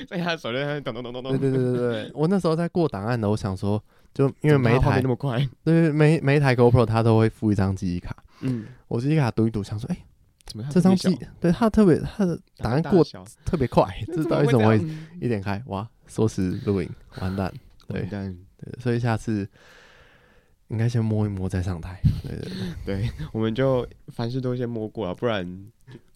[0.08, 1.38] 所以他的手在咚咚咚咚咚。
[1.38, 3.82] 对对对对对，我那时候在过档案的，我想说，
[4.14, 8.16] 就因为每一台那么快，对，每每一台 GoPro 它都会附一张记忆卡。
[8.42, 9.98] 嗯，我记忆卡读一读，想说，哎，
[10.46, 11.18] 怎么这张记？
[11.40, 13.04] 对，它特别，它的档案过
[13.46, 14.86] 特别快， 这到底怎么回事？
[15.22, 16.90] 一点开，哇，缩时录音，
[17.22, 17.52] 完蛋。
[17.88, 19.48] 对，但对，所以下次
[20.68, 22.00] 应该先摸一摸再上台。
[22.24, 22.52] 对对
[22.86, 25.68] 对， 对，我们就凡事都先摸过了，不然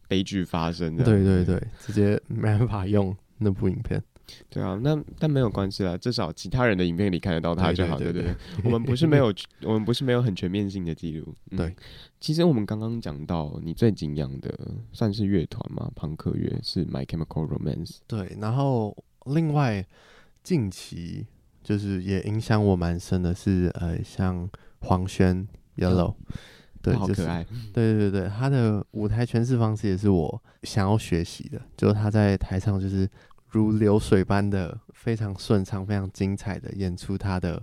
[0.08, 0.98] 悲剧发生。
[0.98, 4.02] 对对对，直接 没办法用那部影片。
[4.50, 8.36] 对啊，那但没有关系啦，至少其他人的影片里看得到他就好，对对对。
[8.64, 11.36] 我们不是没有， 我们不是没有很全面性的记录。
[11.50, 11.76] 嗯、对，
[12.20, 14.58] 其实我们刚刚讲到你最敬仰的
[14.94, 17.98] 算是乐团嘛，朋克乐是 My Chemical Romance。
[18.08, 18.96] 对，然后
[19.26, 19.86] 另外
[20.44, 21.26] 近期。
[21.64, 24.50] 就是也影响我蛮深的是，呃，像
[24.80, 25.48] 黄轩
[25.78, 26.16] Yellow，
[26.82, 33.08] 对，好可爱，对对对，他的舞台诠释方式也是我想要学习的，就是他在台上就是
[33.50, 37.62] 如流水般的非常顺畅、非常精彩的演出他的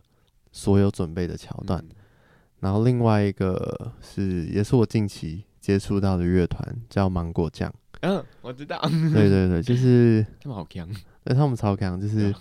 [0.53, 1.82] 所有准备的桥段。
[1.82, 1.96] 嗯、
[2.61, 7.72] 然后另外一个是，也是我近期接触到的乐团叫芒果酱，
[8.03, 8.80] 嗯，我知道，
[9.12, 10.88] 对对对，就是 他们好强，
[11.24, 12.32] 对，他们超强，就是。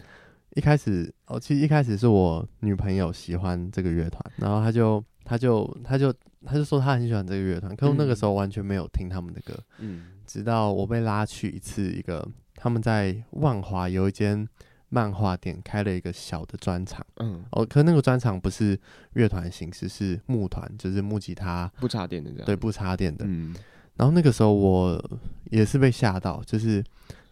[0.57, 6.11] 一开始哦，其实一开始是我女朋友喜欢这个乐团，然后她就她就她就
[6.43, 14.47] 她就说她很喜欢这个乐团，可是我那个时候完全没有听他们的歌，嗯，直到我被拉去一次一个他们在万华有一间
[14.89, 18.75] 漫画店开了一个小的专场，嗯，哦，可那个专场不是
[19.13, 21.71] 乐团形式，是木团，就是木吉他。
[21.79, 23.55] 不插电的这样，对，不插电的，嗯，
[23.97, 25.19] 然后那个时候我
[25.51, 26.83] 也是被吓到，就是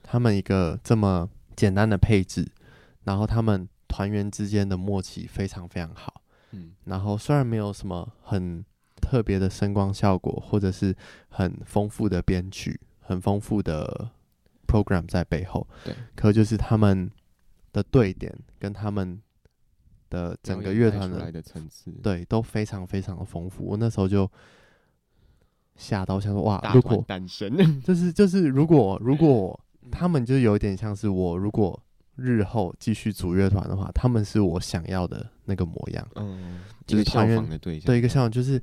[0.03, 2.47] 他们一个这么简单的配置。
[3.05, 8.65] 然后他们团员之间的默契非常非常好，嗯，然后虽然没有什么很
[9.01, 10.93] 特别的声光效果，或者是
[11.29, 14.09] 很丰富的编曲、很丰富的
[14.67, 17.09] program 在背后，对，可就是他们
[17.71, 19.21] 的对点跟他们
[20.09, 23.63] 的整个乐团的，的层次，对，都非常非常的丰富。
[23.63, 24.29] 我那时候就
[25.75, 29.57] 吓到，想说哇，如果单身， 就是就是如果如果
[29.91, 31.79] 他们就有点像是我如果。
[32.15, 36.07] 日后继续组乐团的话，他们是我想要的那个模样。
[36.15, 38.61] 嗯，就是团员的对象，对一个效仿，就是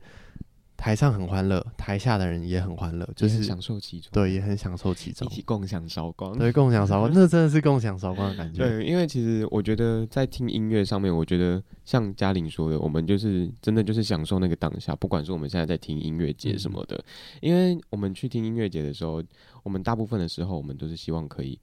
[0.76, 4.09] 台上很欢乐，台下的人也很欢乐，就是享受其中。
[4.11, 6.36] 对，也很享受其中，一起共享韶光。
[6.36, 8.66] 对，共享韶光， 那真的是共享韶光的感觉。
[8.66, 17.05] 对，因为其实我觉得在听音乐上面，我觉得像嘉玲说的，我们就是真的就是享受那个当下，不管是我们现在在听音乐节什么的，嗯、
[17.42, 19.22] 因为我们去听音乐节的时候，
[19.62, 21.61] 我们大部分的时候，我们都是希望可以。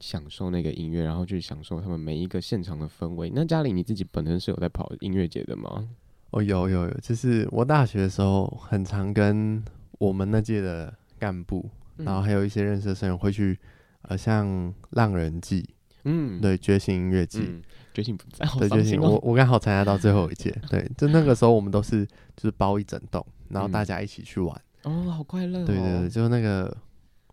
[0.00, 3.30] 享受那个音乐，然后去享受他们每一个现场的氛围。
[3.34, 5.88] 那家里你自己本身是有在跑音乐节的吗？
[6.30, 9.62] 哦，有有有，就是我大学的时候，很常跟
[9.98, 13.58] 我们那届的干部，嗯、然后还有一些认识的生人会去，
[14.02, 15.66] 呃，像浪人祭，
[16.04, 17.62] 嗯，对，觉醒音乐祭，嗯、
[17.94, 22.04] 觉醒不在，对，觉醒，我我刚好参加到最后一届， 对，就那个时候我们都是
[22.36, 26.76] 就是包一整栋，然后大家一起去玩，嗯、哦，好快乐、哦，对对对，就那个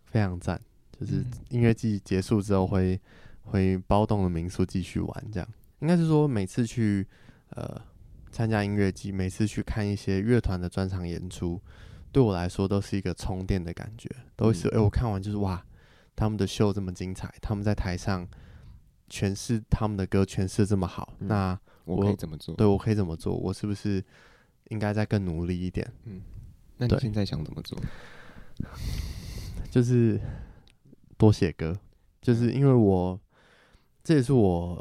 [0.06, 0.62] 非常赞。
[1.06, 3.00] 就是音乐季结束之后会
[3.44, 5.48] 会包栋的民宿继续玩，这样
[5.80, 7.06] 应该是说每次去
[7.50, 7.82] 呃
[8.32, 11.62] 参加音乐季，每次去看一些乐团的专场演出，
[12.12, 15.64] 对我来说都是一个充电的感觉，都是哎、嗯欸、我看完就是哇，
[16.16, 18.28] 他们的秀这么精彩，他们在台上
[19.10, 22.56] 诠释他们的歌诠释这么好，嗯、那我，我可以怎么做？
[22.56, 23.36] 对，我可以怎么做？
[23.36, 24.04] 我是不是
[24.70, 25.86] 应该再更努力一点。
[26.06, 26.22] 嗯，
[26.78, 27.78] 那你现在想怎么做？
[29.70, 30.20] 就是
[31.24, 31.74] 多写歌，
[32.22, 33.18] 就是因为我
[34.04, 34.78] 这也是我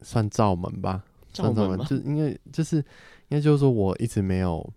[0.00, 4.72] 算罩门吧，算罩门就因为就是应该就是说我一直没有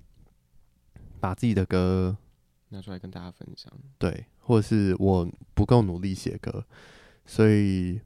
[1.22, 2.18] 把自己的歌
[2.70, 6.66] 拿出来跟大家分享，对，或者是我不够努力写歌，
[7.26, 8.01] 所以。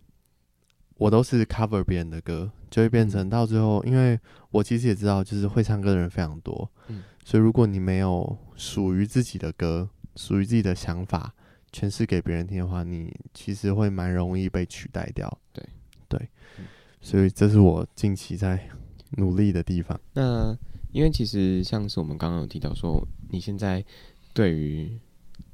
[0.99, 11.35] 我都是 cover 别人的歌，就会变成到最后，因为我其实也知道，就是会唱歌的人非常多，嗯，所以如果你没有属于自己的歌，属于自己的想法，
[11.71, 15.29] 诠释给别人听的话，你其实会蛮容易被取代掉。
[15.53, 15.63] 对，
[16.07, 16.29] 对，
[17.01, 18.67] 所以这是我近期在
[19.11, 19.99] 努力的地方。
[20.13, 20.57] 那
[20.91, 23.83] 因为其实像是我们刚刚有提到说，你现在
[24.33, 24.99] 对于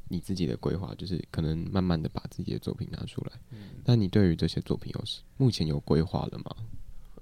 [0.07, 3.32] 你自己的规划就是可能慢慢的把自己的作品拿出来。
[3.51, 5.03] 嗯，那你对于这些作品有
[5.38, 6.55] 目前有规划了吗？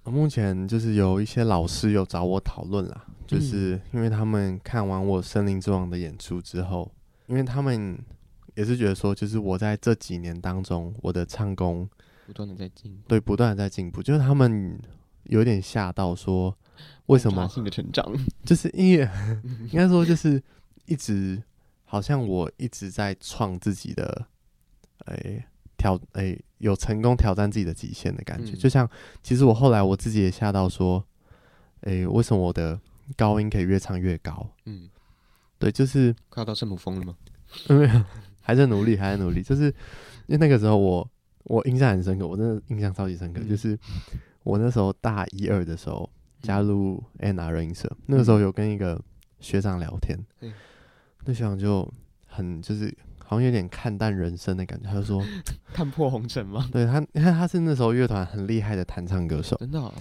[0.04, 6.92] 目前就是有一些老师有找我讨论啦，就是因为他们看完我《森林之王》的演出之后，
[7.28, 7.96] 因为他们
[8.56, 11.90] 也是觉得说，就是我在这几年当中，我的唱功
[12.28, 14.80] 不断的在进步，对，不断的在进步，就是他们
[15.24, 16.58] 有点吓到说，
[17.08, 18.06] 为什么性的成长，
[18.46, 19.10] 就是因为
[19.72, 20.42] 应该说就是
[20.86, 21.42] 一直。
[21.84, 24.26] 好像我一直在创自己的，
[25.08, 25.46] 诶、欸、
[25.78, 28.90] 挑诶、欸、有成功挑战自己的极限的感觉，嗯、就像
[29.22, 31.06] 其实我后来我自己也吓到说，
[31.82, 32.80] 诶、欸、为什么我的
[33.18, 34.50] 高音可以越唱越高？
[34.64, 34.90] 嗯，
[35.60, 37.18] 对，就是快要到圣母峰了吗？
[37.68, 38.06] 没有，
[38.42, 39.42] 还在努力，还在努力。
[39.44, 39.66] 就是
[40.28, 41.08] 因为那个时候我
[41.46, 43.78] 我印象很深刻，我真的印象超级深刻，嗯、就是
[44.44, 46.10] 我那时候大一二的时候
[46.42, 49.02] 加入 Anna 热音社，那个时候有跟一个
[49.40, 50.18] 学长聊天。
[50.42, 50.52] 嗯
[51.24, 51.88] 那学长就
[52.26, 55.24] 很就是好像有点看淡人生的感觉，他就说
[55.72, 56.68] 看破红尘吗？
[56.74, 59.94] 对他，你看他是那时候乐团很厉害的弹唱歌手，真的、哦。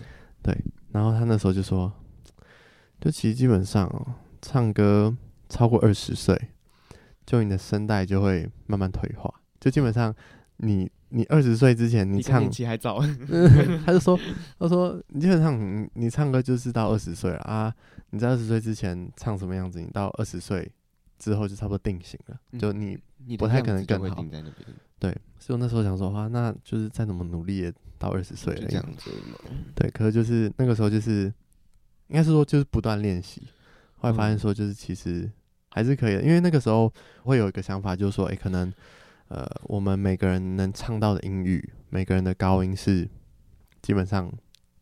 [0.43, 0.57] 对，
[0.93, 1.93] 然后他那时候就说，
[2.99, 5.15] 就其实基本上哦，唱歌
[5.51, 6.35] 超过二十岁，
[7.31, 10.13] 就你的声带就会慢慢退化，就基本上
[10.57, 13.01] 你你二十岁之前你唱，你还早。
[13.87, 14.19] 他就说，
[14.59, 17.73] 他说你基本上你你唱歌就是到二十岁了啊，
[18.11, 20.69] 你在二十岁之前唱什么样子，你到二十岁。
[21.21, 22.99] 之后就差不多定型了，嗯、就你
[23.37, 24.25] 不太可能更好。
[24.99, 29.11] 对，所以我那时候想说，话那就是再怎么努力也到二十岁了这样子。
[29.75, 31.25] 对，可是就是那个时候就是，
[32.07, 33.43] 应该是说就是不断练习，
[33.99, 35.31] 后来发现说就是其实
[35.71, 36.93] 还是可以的，因为那个时候
[37.23, 38.73] 会有一个想法，就是说，哎、欸，可能
[39.29, 43.09] 呃，我们每个人能唱到的音域，每个人的高音是
[43.81, 44.33] 基本上。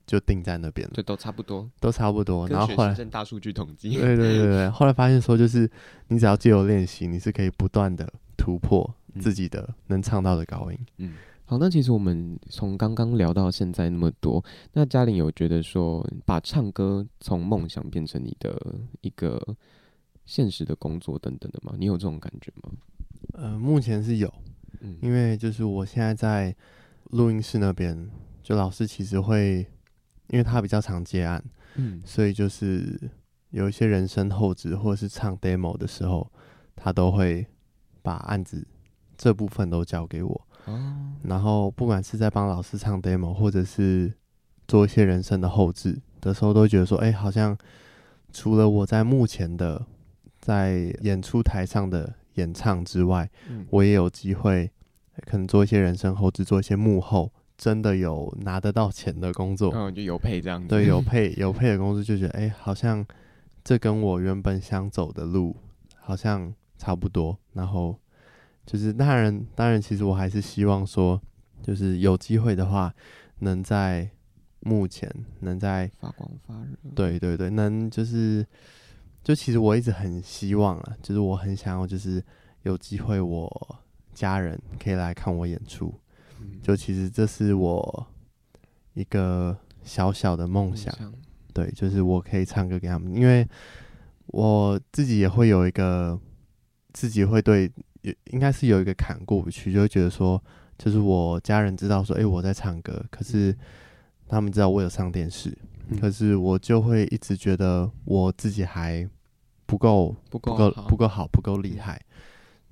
[0.09, 2.49] 就定在那边了，对，都差不多，都差不多。
[2.49, 5.71] 然后后来大数据统计，对对对对，后来发现说，就是
[6.07, 10.79] 你只要借由练习，你是可以不断的突破自己的能唱到的高音。
[10.97, 11.13] 嗯，
[11.45, 18.59] 好，那其实我们从刚刚聊到现在那么多，那嘉玲有觉得说，把唱歌从梦想变成你的
[19.03, 19.39] 一个
[20.29, 21.75] 现实的工作等等的吗？
[21.79, 22.71] 你有这种感觉吗？
[23.33, 24.31] 呃，目前是有，
[24.81, 26.55] 嗯，因为就是我现在在
[27.13, 28.09] 录音室那边，
[28.43, 29.67] 就老师其实会。
[30.31, 31.43] 因为他比较常接案，
[31.77, 33.01] 嗯，所以就是
[33.49, 36.31] 有一些人声后置或者是唱 demo 的时候，
[36.77, 37.47] 他都会
[38.03, 38.63] 把案子
[39.17, 40.47] 这部分都交给我。
[40.67, 44.13] 哦，然后不管是在帮老师唱 demo，或者是
[44.67, 47.57] 做一些人声的后置的时候，都觉得说，哎，好像
[48.31, 49.83] 除了我在目前的
[50.49, 54.71] 在演出台上的演唱之外，嗯，我也有机会
[55.27, 57.31] 可能做一些人生后制，做一些幕后。
[57.59, 60.69] 真的有拿得到钱的工作，嗯，就有配这样子。
[60.69, 63.05] 对，有配 有配的工作，就觉得哎、欸，好像
[63.65, 65.57] 这跟我原本想走的路
[65.99, 67.37] 好像差不多。
[67.55, 67.99] 然后
[68.65, 71.21] 就是当然，当然，其实我还是希望说，
[71.61, 72.95] 就是有机会的话，
[73.41, 74.09] 能在
[74.61, 76.77] 目前能在发光发热。
[76.95, 78.47] 对对对，能就是
[79.29, 82.25] 就其实我一直很希望啊，就是我很想要，就是
[82.63, 83.79] 有机会我
[84.15, 85.93] 家人可以来看我演出。
[86.63, 88.07] 就其实这是我
[88.95, 89.55] 一个
[89.85, 90.91] 小小的梦想，
[91.53, 93.47] 对，就是我可以唱歌给他们，因为
[94.29, 96.19] 我自己也会有一个
[96.95, 97.71] 自己会对，
[98.31, 100.43] 应该是有一个坎过不去，就会觉得说，
[100.79, 103.55] 就是我家人知道说，哎，我在唱歌，可是
[104.27, 105.55] 他们知道我有上电视，
[106.01, 109.07] 可是我就会一直觉得我自己还
[109.69, 112.03] 不够不够不够好，不够厉害，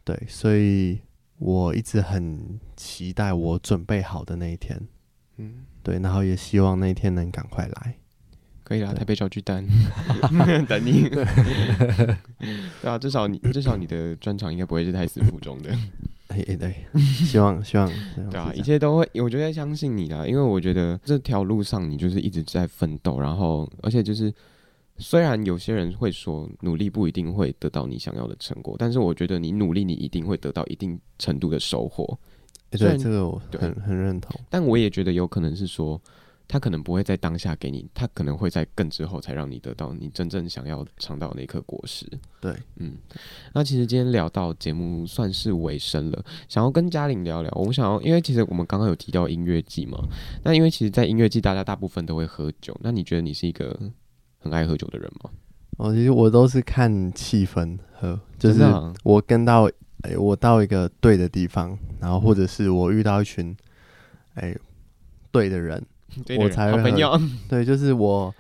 [0.03, 0.99] 对，所以。
[1.39, 4.81] 我一直很期待我准备好的那一天，
[5.37, 7.95] 嗯，对，然后也希望那一天能赶快来。
[8.65, 9.63] 可以啦，台北小巨蛋
[10.67, 11.11] 等你。
[12.81, 15.71] 对啊，至少你至少你的专场应该不会是太死腹中的。
[16.29, 17.87] 哎哎，对，希望希望
[18.31, 24.33] 对啊，一切都会，我觉得相信你啦，因为我觉得这条路上你就是一直在奋斗，然后而且就是
[24.99, 32.19] 虽然有些人会说努力不一定会得到你想要的成果，但是我觉得你努力，你一定会得到一定程度的收获。
[32.71, 34.35] 欸、对，这个我很很认同。
[34.51, 36.01] 但我也觉得有可能是说，
[36.49, 42.07] 他可能不会在当下给你，他可能会在更之后才让你得到你真正想要尝到那颗果实。
[42.41, 42.97] 对，嗯。
[43.53, 47.53] 那其实今天聊到节目算是尾声了，想要跟嘉玲聊聊。
[47.55, 49.99] 我们想要，因为其实我们刚刚有提到音乐季嘛，
[50.43, 52.77] 那因为其实，在音乐季大家大部分都会喝酒。
[52.81, 53.79] 那你觉得你是一个？
[54.47, 55.31] 很爱喝酒的人吗？
[55.79, 58.63] 哦，其实我都是看气氛喝，就是
[59.05, 59.71] 我跟到
[60.17, 63.55] 我到一个对的地方，然后或者是我遇到一群
[64.35, 64.61] 哎、欸、
[65.31, 65.85] 对的人，
[66.25, 67.21] 对的人，我才会喝。
[67.49, 68.35] 对，就是我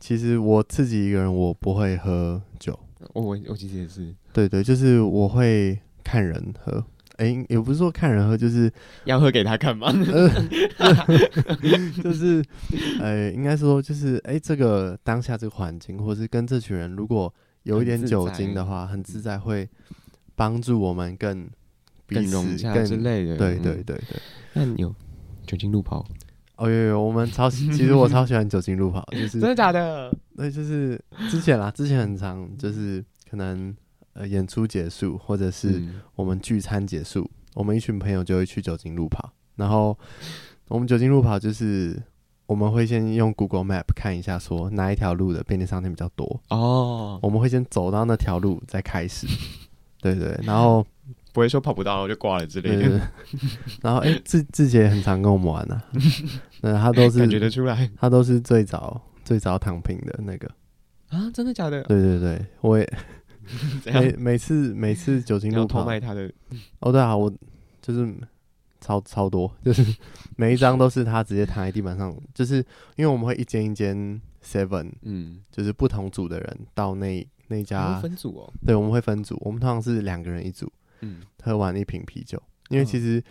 [0.00, 2.76] 其实我自己一个人我不会喝酒，
[3.12, 6.84] 我我我其实也是，对对，就是我会看人喝。
[7.20, 8.72] 哎、欸，也不是说看人喝，就是
[9.04, 9.92] 要喝给他看吗？
[12.02, 12.42] 就是，
[12.98, 17.30] 呃、欸，应该说就是，哎、欸，这个当下这个环境，或是跟这群人，如果
[17.64, 19.68] 有一点酒精的话，很自在，会
[20.34, 21.46] 帮助我们更
[22.06, 23.36] 更融洽之类的。
[23.36, 24.18] 对对对对。
[24.54, 24.94] 那你有
[25.46, 26.02] 酒精路跑？
[26.56, 30.10] 哦有有，我们超喜，其实我超喜欢酒精路跑，就是 真的假的？
[30.38, 30.98] 对，就是
[31.30, 33.76] 之前啦，之前很长，就是可能。
[34.12, 35.82] 呃，演出结束，或者是
[36.16, 39.32] 我们聚餐结束，嗯，我们一群朋友就会去酒精路跑。
[39.56, 39.96] 然后
[40.68, 41.96] 我们酒精路跑就是
[42.46, 47.18] 我们会先用 Google Map 看一下，说哪一条路的便利商店比较多哦。
[47.22, 49.26] 我们会先走到那条路再开始，
[50.02, 50.40] 对，对对。
[50.44, 50.84] 然后
[51.32, 53.00] 不会说跑不到就挂了之类的。
[53.80, 55.84] 然后哎，志志杰很常跟我们玩啊，
[56.62, 60.50] 那他都是感觉得出来，他都是最早最早躺平的那个
[61.10, 61.82] 啊，真的假的？
[61.84, 62.92] 对对对，我也。
[63.92, 66.30] 每每次每次酒精路跑偷卖他的
[66.80, 67.32] 哦，对啊，我
[67.82, 68.12] 就是
[68.80, 69.84] 超超多，就是
[70.36, 72.56] 每一张都是他直接躺在地板上，就是
[72.96, 80.70] 因为我们会一间一间 seven，嗯，就是不同组的人到那那家分组哦，对，我们会分组，我们通常是两个人一组，
[81.00, 83.22] 嗯，喝完一瓶啤酒，因为其实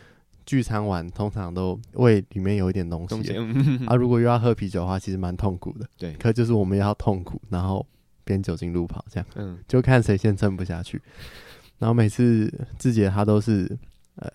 [0.46, 7.86] 聚餐完通常都胃里面有一点东西，嗯、啊，如果又要喝啤酒的话，其实蛮痛苦的，对，可就是我们要痛苦，然后。
[8.30, 11.02] 边酒精路跑这样，嗯，就看谁先撑不下去。
[11.80, 13.76] 然后每次志杰他都是，
[14.16, 14.30] 呃，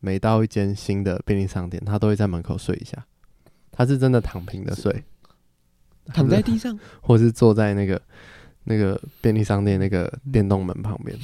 [0.00, 3.04] 每到一间新的便利商店，他都会在门口睡一下。
[3.72, 5.02] 他是真的躺平的睡，
[6.12, 8.00] 躺在地上， 或是坐在那个
[8.64, 11.18] 那个便利商店那个电动门旁边。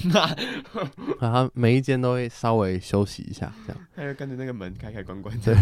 [1.20, 3.86] 然后每一间都会稍微休息一下，这样。
[3.94, 5.38] 他就跟着那个门开开关关。
[5.40, 5.54] 对，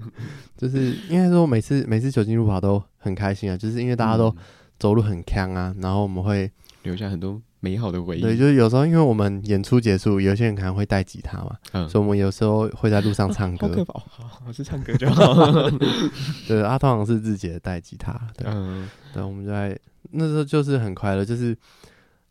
[0.56, 4.28] 就是应该说每次每次酒精路跑都很开心啊，就是因为大家都。
[4.28, 4.36] 嗯
[4.80, 6.50] 走路很锵啊，然后我们会
[6.82, 8.20] 留下很多美好的回忆。
[8.20, 13.68] 对，就是有时候因为我们演出结束，有些人可能会带吉他嘛，嗯，所以我们有时候会在路上唱歌。
[13.86, 15.70] 好，好，我是唱歌就好。
[16.48, 19.78] 对，阿、啊、通常是自己带吉他，对，嗯，对，我们就在
[20.10, 21.56] 那时候就是很快乐，就是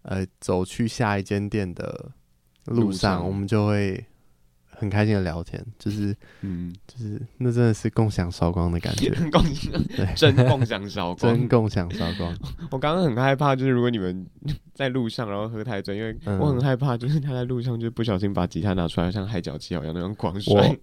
[0.01, 2.11] 呃走去下一间店的
[2.65, 4.03] 路上，我们就会。
[4.79, 12.33] 很开心的聊天，就是，嗯，就是那真的是共享烧光的感觉， 共享，对，真共享烧光， 真共享烧光。
[12.71, 14.25] 我刚刚很害怕，就是如果你们
[14.73, 20.73] 在路上然后喝太醉，因为我很害怕，就是他在路上就不小心把吉他拿出来，像海角七号一样那种狂甩。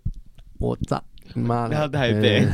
[0.59, 1.03] 我操，
[1.35, 2.47] 妈的，太悲。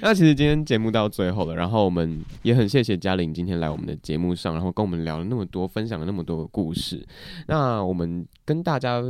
[0.00, 7.04] 那其实今天节目到最后了，然后我们也很谢谢嘉玲今天来我们的节目上，然后跟我们聊了那么多，分享了那么多的故事。
[7.48, 9.02] 那我们跟大家。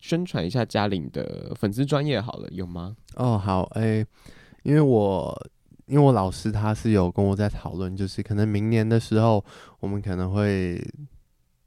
[0.00, 2.96] 宣传一下嘉玲的粉丝专业好了，有吗？
[3.16, 4.06] 哦，好，诶、欸，
[4.62, 5.46] 因为我
[5.86, 9.44] 因为我老师他是有跟我在讨论，就是可能明年的时候，
[9.80, 10.82] 我们可能会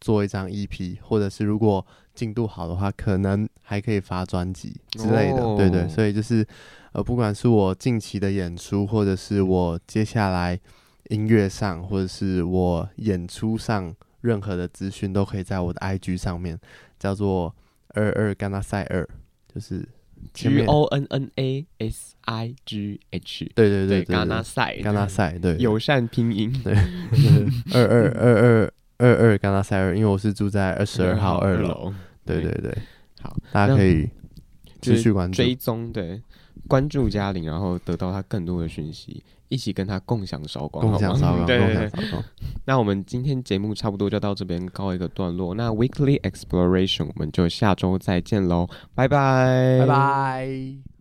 [0.02, 6.46] 做一张 EP，或者是如果进度好的话，可能还可以发专辑之类的，对对，所以就是
[6.94, 10.60] 呃，不管是我近期的演出，或者是我接下来
[11.10, 16.60] 音乐上，或者是我演出上任何的资讯，都可以在我的 IG 上面
[16.98, 17.54] 叫做。
[17.94, 19.08] 二二甘纳赛二，
[19.54, 19.88] 就是
[20.34, 26.74] G O N N A S I G H，对对对，甘纳赛，甘纳赛，对，友善拼音，对，
[27.74, 31.94] 二二二二二二甘纳赛二，因为我是住在二十二号二楼，
[32.26, 32.76] 对对对，
[33.22, 34.10] 好，大家可以
[34.82, 36.22] 持续关注、追踪，对，
[36.68, 39.24] 关注嘉玲，然后得到她更多的讯息。
[39.54, 41.91] 一起跟他共享韶光，共享韶光，对对对。
[42.66, 45.54] 那我们今天节目差不多就到这边告一个段落。
[45.54, 50.93] 那 Weekly Exploration，我们就下周再见喽，拜拜，拜拜。